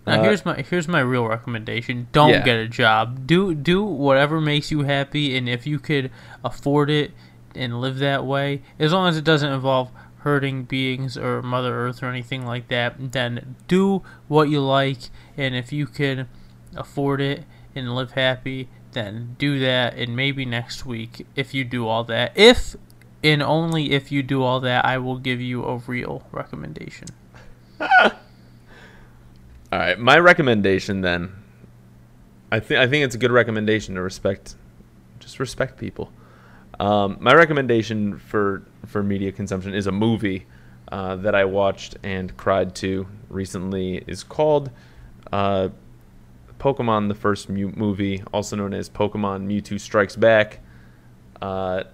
[0.06, 2.08] Now Uh, here's my here's my real recommendation.
[2.12, 2.42] Don't Yeah.
[2.42, 3.26] get a job.
[3.26, 6.10] Do do whatever makes you happy, and if you could
[6.44, 7.12] afford it
[7.54, 12.02] and live that way, as long as it doesn't involve hurting beings or Mother Earth
[12.02, 15.10] or anything like that, then do what you like.
[15.36, 16.28] And if you can
[16.76, 17.44] afford it
[17.74, 19.94] and live happy, then do that.
[19.96, 22.76] And maybe next week, if you do all that, if
[23.24, 27.08] and only if you do all that, I will give you a real recommendation.
[29.72, 31.32] All right, my recommendation then.
[32.50, 34.54] I think I think it's a good recommendation to respect,
[35.18, 36.12] just respect people.
[36.78, 40.44] Um, my recommendation for for media consumption is a movie
[40.88, 44.04] uh, that I watched and cried to recently.
[44.06, 44.70] is called
[45.32, 45.70] uh,
[46.58, 50.60] Pokemon: The First Mew movie, also known as Pokemon Mewtwo Strikes Back.
[51.40, 51.84] Uh,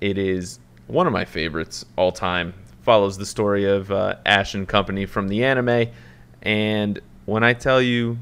[0.00, 2.54] it is one of my favorites all time.
[2.80, 5.90] Follows the story of uh, Ash and company from the anime.
[6.42, 8.18] And when I tell you,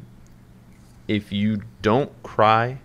[1.09, 2.79] if you don't cry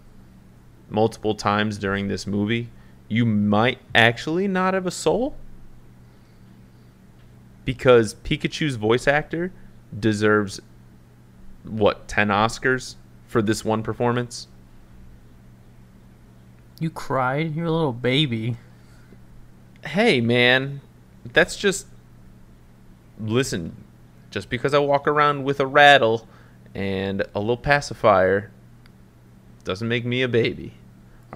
[0.89, 2.69] multiple times during this movie,
[3.07, 5.35] you might actually not have a soul.
[7.65, 9.51] Because Pikachu's voice actor
[9.97, 10.59] deserves,
[11.63, 12.95] what, 10 Oscars
[13.27, 14.47] for this one performance?
[16.79, 17.55] You cried?
[17.55, 18.57] You're a little baby.
[19.85, 20.81] hey man
[21.33, 21.87] that's just
[23.19, 23.80] listen
[24.31, 26.27] just because i walk around with a rattle
[26.73, 28.49] and a little pacifier
[29.63, 30.73] doesn't make me a baby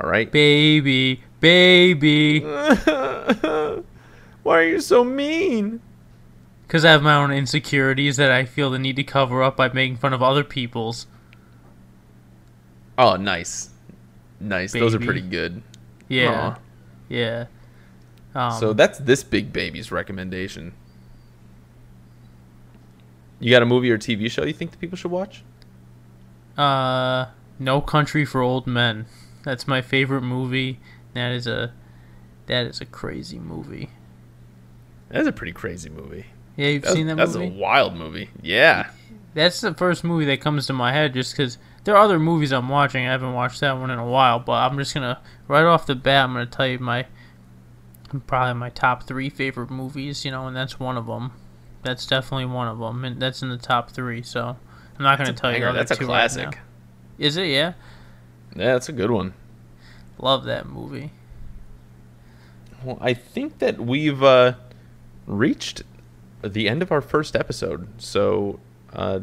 [0.02, 2.40] all right Baby, baby.
[2.42, 3.84] why
[4.46, 5.80] are you so mean
[6.68, 9.70] Because I have my own insecurities that I feel the need to cover up by
[9.72, 11.08] making fun of other people's.
[12.98, 13.70] oh nice
[14.40, 15.62] nice those are pretty good
[16.10, 16.56] Yeah.
[16.56, 16.60] Aw.
[17.08, 17.46] Yeah.
[18.34, 20.74] Um, so that's this big baby's recommendation
[23.40, 25.44] you got a movie or tv show you think the people should watch
[26.58, 27.26] uh,
[27.60, 29.08] No Country for Old Men.
[29.44, 30.80] That's my favorite movie.
[31.14, 31.74] That is a,
[32.48, 33.90] that is a crazy movie.
[35.10, 36.26] that's a pretty crazy movie
[36.56, 37.48] Yeah, you've that's, seen that that's movie.
[37.50, 38.90] That's a wild movie yeah
[39.34, 42.52] That's the first movie that comes to my head just because there are other movies
[42.54, 43.06] I'm watching.
[43.06, 45.86] I haven't watched that one in a while, but I'm just going to, right off
[45.86, 47.06] the bat, I'm going to tell you my,
[48.28, 51.34] probably my top three favorite movies, you know, and that's one of them.
[51.86, 54.58] That's definitely one of them, and that's in the top three, so
[54.98, 55.70] I'm not going to tell you banger.
[55.70, 56.46] other That's a classic.
[56.48, 56.58] right.
[57.20, 57.46] Is it?
[57.48, 57.74] Yeah?
[58.56, 59.34] Yeah, that's a good one.
[60.18, 61.12] Love that movie.
[62.84, 64.54] Well, I think that we've uh,
[65.28, 65.84] reached
[66.44, 67.88] the end of our first episode.
[68.02, 68.60] So
[68.94, 69.20] uh,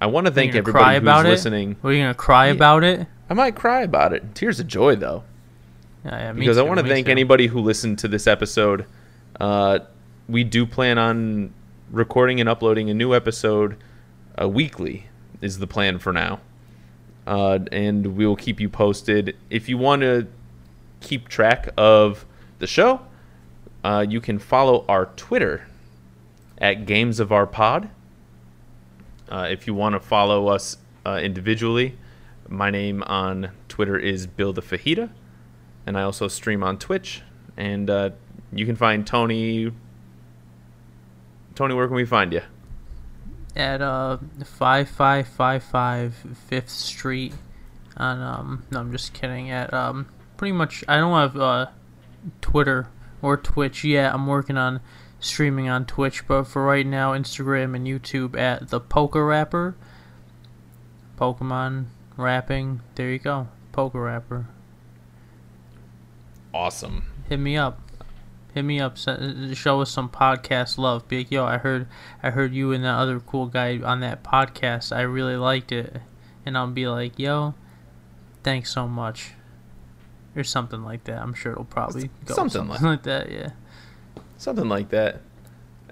[0.00, 1.28] I want to thank gonna everybody who's it?
[1.28, 1.76] listening.
[1.82, 2.52] Are you going to cry Yeah.
[2.52, 3.06] about it?
[3.30, 4.34] I might cry about it.
[4.34, 5.22] Tears of joy, though,
[6.04, 7.12] Yeah, yeah, because I want to thank too.
[7.12, 8.86] anybody who listened to this episode.
[9.38, 9.80] Uh,
[10.28, 11.52] we do plan on
[11.90, 13.76] recording and uploading a new episode
[14.40, 15.06] uh, weekly.
[15.40, 16.40] Is the plan for now,
[17.24, 19.36] uh, and we will keep you posted.
[19.50, 20.26] If you want to
[21.00, 22.26] keep track of
[22.58, 23.02] the show,
[23.84, 25.68] uh, you can follow our Twitter
[26.60, 27.88] at Games of Our Pod.
[29.28, 31.96] Uh, if you want to follow us uh, individually,
[32.48, 35.08] my name on Twitter is Bill the Fajita,
[35.86, 37.22] and I also stream on Twitch.
[37.56, 38.10] And uh,
[38.52, 39.72] you can find Tony.
[41.58, 42.40] Tony, where can we find you?
[43.56, 46.14] at uh 5555
[46.46, 47.34] Fifth Street
[47.96, 50.06] on um no I'm just kidding at um
[50.36, 51.66] pretty much I don't have uh
[52.40, 52.86] Twitter
[53.20, 54.14] or Twitch yet.
[54.14, 54.80] I'm working on
[55.18, 59.74] streaming on Twitch, but for right now Instagram and YouTube at the Poker Rapper.
[61.16, 61.86] Pokemon
[62.16, 62.82] rapping.
[62.94, 63.48] There you go.
[63.72, 64.46] Poker Rapper.
[66.54, 67.06] Awesome.
[67.28, 67.87] Hit me up.
[68.58, 68.96] Hit me up.
[69.54, 71.06] Show us some podcast love.
[71.06, 71.86] Be like, yo, I heard,
[72.24, 74.90] I heard you and that other cool guy on that podcast.
[74.90, 75.98] I really liked it,
[76.44, 77.54] and I'll be like, yo,
[78.42, 79.34] thanks so much,
[80.34, 81.22] or something like that.
[81.22, 83.30] I'm sure it'll probably go Something something, like- like that.
[83.30, 83.50] Yeah.
[84.38, 85.20] Something like that.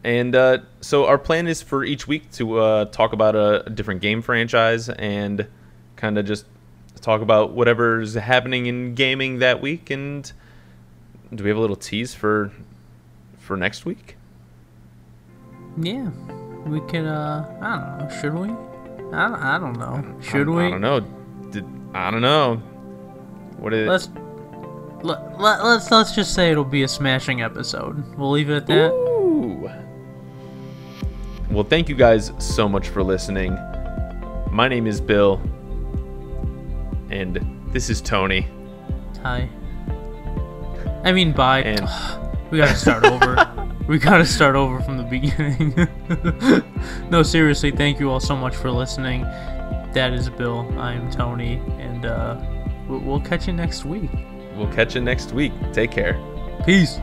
[0.02, 3.70] And uh, so our plan is for each week to uh, talk about a, a
[3.70, 5.46] different game franchise and
[5.94, 6.46] kind of just
[7.00, 9.88] talk about whatever's happening in gaming that week.
[9.88, 10.32] And
[11.34, 12.52] do we have a little tease for
[13.38, 14.16] for next week?
[15.78, 16.10] Yeah.
[16.66, 17.06] We could.
[17.06, 18.20] Uh, I don't know.
[18.20, 18.48] Should we?
[19.16, 20.20] I don't, I don't know.
[20.20, 20.64] Should I, we?
[20.64, 21.00] I don't know.
[21.50, 21.64] Did,
[21.94, 22.56] I don't know.
[23.58, 23.88] What is?
[23.88, 24.08] Let's.
[25.02, 28.16] Let, let, let's let's just say it'll be a smashing episode.
[28.16, 28.92] We'll leave it at that.
[28.92, 29.70] Ooh.
[31.50, 33.54] Well, thank you guys so much for listening.
[34.50, 35.40] My name is Bill,
[37.10, 37.38] and
[37.72, 38.48] this is Tony.
[39.22, 39.48] Hi.
[41.06, 41.62] I mean, bye.
[41.62, 41.88] And
[42.50, 43.70] we gotta start over.
[43.88, 45.72] we gotta start over from the beginning.
[47.10, 49.22] no, seriously, thank you all so much for listening.
[49.92, 50.68] That is Bill.
[50.78, 52.36] I am Tony, and uh,
[52.88, 54.10] we'll catch you next week.
[54.56, 55.52] we'll catch you next week.
[55.72, 56.20] Take care.
[56.64, 56.98] Peace.